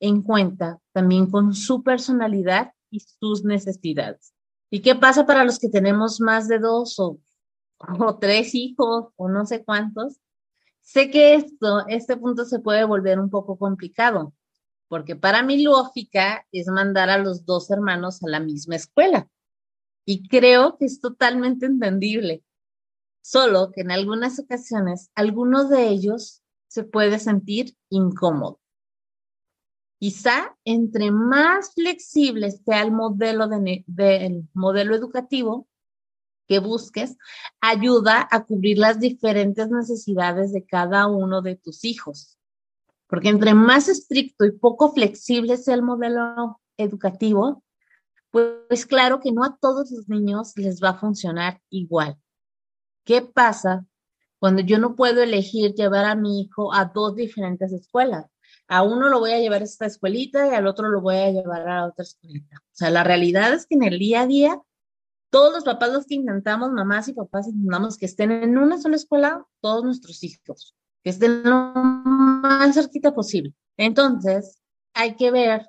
en 0.00 0.22
cuenta 0.22 0.78
también 0.92 1.30
con 1.30 1.54
su 1.54 1.82
personalidad 1.82 2.72
y 2.90 3.00
sus 3.00 3.44
necesidades. 3.44 4.34
¿Y 4.70 4.80
qué 4.80 4.94
pasa 4.94 5.26
para 5.26 5.44
los 5.44 5.58
que 5.58 5.68
tenemos 5.68 6.20
más 6.20 6.46
de 6.46 6.58
dos 6.58 6.98
o, 6.98 7.18
o 7.98 8.18
tres 8.18 8.54
hijos 8.54 9.08
o 9.16 9.28
no 9.28 9.46
sé 9.46 9.64
cuántos? 9.64 10.20
Sé 10.80 11.10
que 11.10 11.34
esto, 11.34 11.86
este 11.88 12.16
punto 12.16 12.44
se 12.44 12.60
puede 12.60 12.84
volver 12.84 13.18
un 13.18 13.30
poco 13.30 13.58
complicado, 13.58 14.34
porque 14.88 15.16
para 15.16 15.42
mi 15.42 15.62
lógica 15.62 16.46
es 16.50 16.66
mandar 16.68 17.10
a 17.10 17.18
los 17.18 17.44
dos 17.44 17.70
hermanos 17.70 18.22
a 18.22 18.28
la 18.28 18.40
misma 18.40 18.76
escuela. 18.76 19.28
Y 20.06 20.26
creo 20.28 20.78
que 20.78 20.86
es 20.86 21.00
totalmente 21.00 21.66
entendible 21.66 22.42
solo 23.22 23.70
que 23.72 23.82
en 23.82 23.90
algunas 23.90 24.38
ocasiones 24.38 25.10
algunos 25.14 25.68
de 25.68 25.88
ellos 25.88 26.42
se 26.68 26.84
puede 26.84 27.18
sentir 27.18 27.76
incómodo. 27.90 28.60
Quizá 29.98 30.56
entre 30.64 31.10
más 31.10 31.72
flexible 31.74 32.50
sea 32.52 32.82
el 32.82 32.92
modelo, 32.92 33.48
del 33.48 34.48
modelo 34.54 34.94
educativo 34.94 35.66
que 36.46 36.60
busques, 36.60 37.16
ayuda 37.60 38.26
a 38.30 38.44
cubrir 38.44 38.78
las 38.78 38.98
diferentes 38.98 39.68
necesidades 39.68 40.52
de 40.52 40.64
cada 40.64 41.06
uno 41.06 41.42
de 41.42 41.56
tus 41.56 41.84
hijos. 41.84 42.38
Porque 43.06 43.28
entre 43.28 43.54
más 43.54 43.88
estricto 43.88 44.44
y 44.46 44.52
poco 44.52 44.92
flexible 44.92 45.56
sea 45.56 45.74
el 45.74 45.82
modelo 45.82 46.60
educativo, 46.78 47.62
pues 48.30 48.86
claro 48.86 49.20
que 49.20 49.32
no 49.32 49.44
a 49.44 49.58
todos 49.60 49.90
los 49.90 50.08
niños 50.08 50.52
les 50.56 50.82
va 50.82 50.90
a 50.90 50.98
funcionar 50.98 51.60
igual. 51.70 52.18
¿Qué 53.08 53.22
pasa 53.22 53.86
cuando 54.38 54.60
yo 54.60 54.78
no 54.78 54.94
puedo 54.94 55.22
elegir 55.22 55.72
llevar 55.72 56.04
a 56.04 56.14
mi 56.14 56.42
hijo 56.42 56.74
a 56.74 56.84
dos 56.84 57.16
diferentes 57.16 57.72
escuelas? 57.72 58.26
a 58.70 58.82
uno 58.82 59.08
lo 59.08 59.18
voy 59.18 59.32
a 59.32 59.38
llevar 59.38 59.62
a 59.62 59.64
esta 59.64 59.86
escuelita 59.86 60.46
y 60.46 60.54
al 60.54 60.66
otro 60.66 60.90
lo 60.90 61.00
voy 61.00 61.16
a 61.16 61.30
llevar 61.30 61.66
a 61.66 61.86
otra 61.86 62.02
escuelita. 62.02 62.58
O 62.58 62.74
sea, 62.74 62.90
la 62.90 63.02
realidad 63.02 63.54
es 63.54 63.66
que 63.66 63.76
en 63.76 63.82
el 63.82 63.98
día 63.98 64.20
a 64.20 64.26
día, 64.26 64.60
todos 65.30 65.54
los 65.54 65.64
papás 65.64 65.90
los 65.90 66.04
que 66.04 66.16
intentamos, 66.16 66.70
mamás 66.70 67.08
y 67.08 67.14
papás 67.14 67.48
intentamos 67.48 67.96
que 67.96 68.04
estén 68.04 68.30
en 68.30 68.58
una 68.58 68.78
sola 68.78 68.96
escuela, 68.96 69.46
todos 69.62 69.84
nuestros 69.84 70.22
hijos, 70.22 70.74
que 71.02 71.08
estén 71.08 71.44
lo 71.44 71.72
más 71.72 72.74
cerquita 72.74 73.14
posible. 73.14 73.54
Entonces, 73.78 74.60
hay 74.92 75.16
que 75.16 75.30
ver 75.30 75.66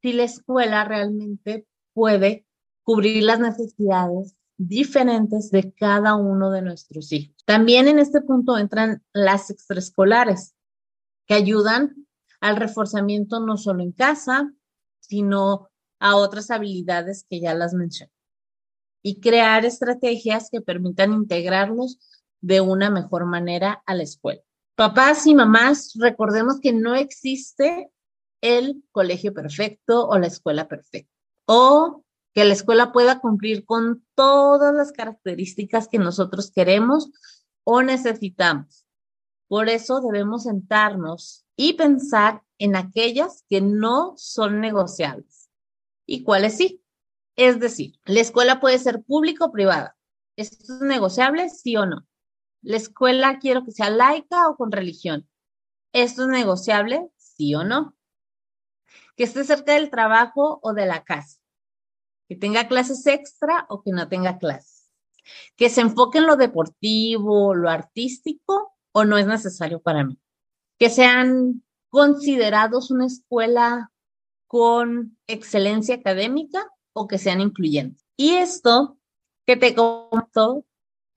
si 0.00 0.12
la 0.12 0.24
escuela 0.24 0.84
realmente 0.84 1.64
puede 1.92 2.44
cubrir 2.82 3.22
las 3.22 3.38
necesidades 3.38 4.34
diferentes 4.56 5.50
de 5.50 5.72
cada 5.72 6.14
uno 6.16 6.50
de 6.50 6.62
nuestros 6.62 7.12
hijos. 7.12 7.36
También 7.44 7.88
en 7.88 7.98
este 7.98 8.20
punto 8.20 8.58
entran 8.58 9.02
las 9.12 9.50
extraescolares, 9.50 10.54
que 11.26 11.34
ayudan 11.34 12.06
al 12.40 12.56
reforzamiento 12.56 13.40
no 13.40 13.56
solo 13.56 13.82
en 13.82 13.92
casa, 13.92 14.52
sino 15.00 15.70
a 16.00 16.16
otras 16.16 16.50
habilidades 16.50 17.24
que 17.28 17.40
ya 17.40 17.54
las 17.54 17.74
mencioné. 17.74 18.12
Y 19.02 19.20
crear 19.20 19.64
estrategias 19.64 20.48
que 20.50 20.60
permitan 20.60 21.12
integrarlos 21.12 21.98
de 22.40 22.60
una 22.60 22.90
mejor 22.90 23.24
manera 23.26 23.82
a 23.86 23.94
la 23.94 24.02
escuela. 24.02 24.42
Papás 24.74 25.26
y 25.26 25.34
mamás, 25.34 25.92
recordemos 25.98 26.58
que 26.60 26.72
no 26.72 26.94
existe 26.94 27.90
el 28.40 28.82
colegio 28.90 29.32
perfecto 29.32 30.08
o 30.08 30.18
la 30.18 30.26
escuela 30.26 30.66
perfecta. 30.66 31.12
O 31.46 32.04
que 32.32 32.44
la 32.44 32.54
escuela 32.54 32.92
pueda 32.92 33.20
cumplir 33.20 33.64
con 33.64 34.04
todas 34.14 34.74
las 34.74 34.92
características 34.92 35.88
que 35.88 35.98
nosotros 35.98 36.50
queremos 36.50 37.10
o 37.64 37.82
necesitamos. 37.82 38.86
Por 39.48 39.68
eso 39.68 40.00
debemos 40.00 40.44
sentarnos 40.44 41.44
y 41.56 41.74
pensar 41.74 42.42
en 42.58 42.74
aquellas 42.74 43.44
que 43.48 43.60
no 43.60 44.14
son 44.16 44.60
negociables 44.60 45.50
y 46.06 46.24
cuáles 46.24 46.56
sí. 46.56 46.82
Es 47.36 47.60
decir, 47.60 47.98
la 48.04 48.20
escuela 48.20 48.60
puede 48.60 48.78
ser 48.78 49.02
pública 49.02 49.44
o 49.44 49.52
privada. 49.52 49.96
¿Esto 50.36 50.74
es 50.74 50.80
negociable, 50.80 51.50
sí 51.50 51.76
o 51.76 51.86
no? 51.86 52.06
La 52.62 52.76
escuela 52.76 53.38
quiero 53.38 53.64
que 53.64 53.72
sea 53.72 53.90
laica 53.90 54.48
o 54.48 54.56
con 54.56 54.72
religión. 54.72 55.28
¿Esto 55.92 56.22
es 56.22 56.28
negociable, 56.28 57.10
sí 57.16 57.54
o 57.54 57.64
no? 57.64 57.94
Que 59.16 59.24
esté 59.24 59.44
cerca 59.44 59.74
del 59.74 59.90
trabajo 59.90 60.60
o 60.62 60.72
de 60.72 60.86
la 60.86 61.04
casa 61.04 61.41
que 62.32 62.38
tenga 62.38 62.66
clases 62.66 63.06
extra 63.06 63.66
o 63.68 63.82
que 63.82 63.90
no 63.92 64.08
tenga 64.08 64.38
clases, 64.38 64.90
que 65.54 65.68
se 65.68 65.82
enfoque 65.82 66.16
en 66.16 66.26
lo 66.26 66.36
deportivo, 66.36 67.54
lo 67.54 67.68
artístico 67.68 68.72
o 68.92 69.04
no 69.04 69.18
es 69.18 69.26
necesario 69.26 69.82
para 69.82 70.02
mí, 70.02 70.18
que 70.78 70.88
sean 70.88 71.62
considerados 71.90 72.90
una 72.90 73.04
escuela 73.04 73.92
con 74.46 75.18
excelencia 75.26 75.96
académica 75.96 76.66
o 76.94 77.06
que 77.06 77.18
sean 77.18 77.42
incluyentes. 77.42 78.02
Y 78.16 78.30
esto 78.30 78.96
que 79.46 79.56
te 79.56 79.74
comento 79.74 80.64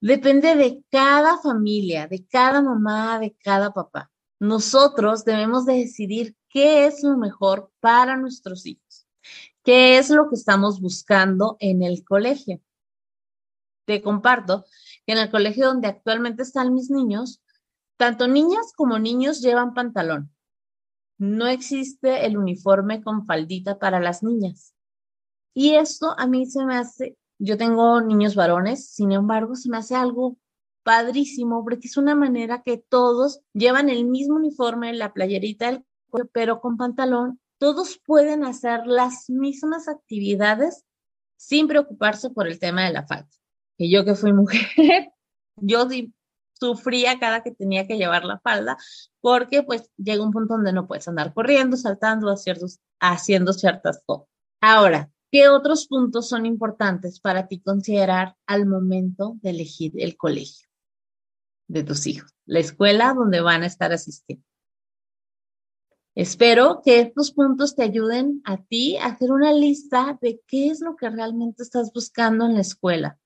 depende 0.02 0.54
de 0.54 0.84
cada 0.90 1.38
familia, 1.38 2.08
de 2.08 2.26
cada 2.26 2.60
mamá, 2.60 3.18
de 3.20 3.34
cada 3.42 3.72
papá. 3.72 4.10
Nosotros 4.38 5.24
debemos 5.24 5.64
de 5.64 5.78
decidir 5.78 6.36
qué 6.50 6.84
es 6.84 7.02
lo 7.02 7.16
mejor 7.16 7.70
para 7.80 8.18
nuestros 8.18 8.66
hijos. 8.66 8.85
¿Qué 9.66 9.98
es 9.98 10.10
lo 10.10 10.28
que 10.28 10.36
estamos 10.36 10.80
buscando 10.80 11.56
en 11.58 11.82
el 11.82 12.04
colegio? 12.04 12.60
Te 13.84 14.00
comparto 14.00 14.64
que 15.04 15.14
en 15.14 15.18
el 15.18 15.28
colegio 15.28 15.66
donde 15.66 15.88
actualmente 15.88 16.44
están 16.44 16.72
mis 16.72 16.88
niños, 16.88 17.42
tanto 17.96 18.28
niñas 18.28 18.72
como 18.76 19.00
niños 19.00 19.40
llevan 19.40 19.74
pantalón. 19.74 20.32
No 21.18 21.48
existe 21.48 22.26
el 22.26 22.38
uniforme 22.38 23.02
con 23.02 23.26
faldita 23.26 23.80
para 23.80 23.98
las 23.98 24.22
niñas. 24.22 24.72
Y 25.52 25.74
esto 25.74 26.14
a 26.16 26.28
mí 26.28 26.46
se 26.46 26.64
me 26.64 26.76
hace, 26.76 27.18
yo 27.40 27.56
tengo 27.56 28.00
niños 28.00 28.36
varones, 28.36 28.90
sin 28.90 29.10
embargo, 29.10 29.56
se 29.56 29.68
me 29.68 29.78
hace 29.78 29.96
algo 29.96 30.36
padrísimo 30.84 31.64
porque 31.64 31.88
es 31.88 31.96
una 31.96 32.14
manera 32.14 32.62
que 32.62 32.78
todos 32.88 33.40
llevan 33.52 33.88
el 33.88 34.04
mismo 34.04 34.36
uniforme, 34.36 34.92
la 34.92 35.12
playerita, 35.12 35.70
el 35.70 35.84
pero 36.32 36.60
con 36.60 36.76
pantalón 36.76 37.40
todos 37.58 38.00
pueden 38.04 38.44
hacer 38.44 38.86
las 38.86 39.28
mismas 39.28 39.88
actividades 39.88 40.84
sin 41.36 41.68
preocuparse 41.68 42.30
por 42.30 42.46
el 42.46 42.58
tema 42.58 42.84
de 42.84 42.92
la 42.92 43.06
falta. 43.06 43.34
Que 43.78 43.90
yo 43.90 44.04
que 44.04 44.14
fui 44.14 44.32
mujer, 44.34 45.12
yo 45.56 45.88
sufría 46.58 47.18
cada 47.18 47.42
que 47.42 47.52
tenía 47.52 47.86
que 47.86 47.96
llevar 47.96 48.24
la 48.24 48.40
falda, 48.40 48.76
porque 49.20 49.62
pues 49.62 49.90
llega 49.96 50.24
un 50.24 50.32
punto 50.32 50.54
donde 50.54 50.72
no 50.72 50.86
puedes 50.86 51.06
andar 51.08 51.34
corriendo, 51.34 51.76
saltando, 51.76 52.34
haciendo 53.00 53.52
ciertas 53.52 54.02
cosas. 54.06 54.28
Ahora, 54.60 55.10
¿qué 55.30 55.48
otros 55.48 55.86
puntos 55.86 56.28
son 56.28 56.46
importantes 56.46 57.20
para 57.20 57.46
ti 57.46 57.60
considerar 57.60 58.36
al 58.46 58.66
momento 58.66 59.36
de 59.42 59.50
elegir 59.50 59.92
el 59.96 60.16
colegio 60.16 60.68
de 61.68 61.82
tus 61.82 62.06
hijos, 62.06 62.32
la 62.46 62.60
escuela 62.60 63.12
donde 63.12 63.40
van 63.40 63.62
a 63.62 63.66
estar 63.66 63.92
asistiendo? 63.92 64.44
Espero 66.16 66.80
que 66.82 67.00
estos 67.00 67.30
puntos 67.30 67.76
te 67.76 67.82
ayuden 67.82 68.40
a 68.46 68.56
ti 68.56 68.96
a 68.96 69.08
hacer 69.08 69.30
una 69.30 69.52
lista 69.52 70.18
de 70.22 70.40
qué 70.46 70.68
es 70.68 70.80
lo 70.80 70.96
que 70.96 71.10
realmente 71.10 71.62
estás 71.62 71.92
buscando 71.92 72.46
en 72.46 72.54
la 72.54 72.62
escuela. 72.62 73.18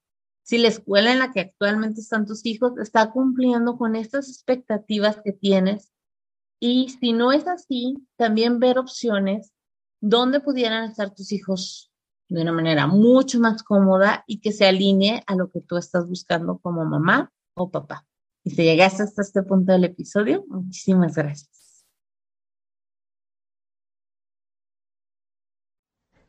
Si 0.42 0.58
la 0.58 0.66
escuela 0.66 1.12
en 1.12 1.20
la 1.20 1.30
que 1.30 1.38
actualmente 1.38 2.00
están 2.00 2.26
tus 2.26 2.44
hijos 2.44 2.72
está 2.78 3.12
cumpliendo 3.12 3.78
con 3.78 3.94
estas 3.94 4.28
expectativas 4.28 5.20
que 5.22 5.30
tienes. 5.32 5.92
Y 6.58 6.88
si 6.98 7.12
no 7.12 7.30
es 7.30 7.46
así, 7.46 7.94
también 8.16 8.58
ver 8.58 8.76
opciones 8.76 9.52
donde 10.00 10.40
pudieran 10.40 10.90
estar 10.90 11.14
tus 11.14 11.30
hijos 11.30 11.92
de 12.28 12.42
una 12.42 12.50
manera 12.50 12.88
mucho 12.88 13.38
más 13.38 13.62
cómoda 13.62 14.24
y 14.26 14.40
que 14.40 14.50
se 14.50 14.66
alinee 14.66 15.22
a 15.28 15.36
lo 15.36 15.48
que 15.48 15.60
tú 15.60 15.76
estás 15.76 16.08
buscando 16.08 16.58
como 16.58 16.84
mamá 16.84 17.32
o 17.54 17.70
papá. 17.70 18.04
Y 18.42 18.50
si 18.50 18.64
llegaste 18.64 19.04
hasta 19.04 19.22
este 19.22 19.44
punto 19.44 19.70
del 19.70 19.84
episodio, 19.84 20.44
muchísimas 20.48 21.14
gracias. 21.14 21.59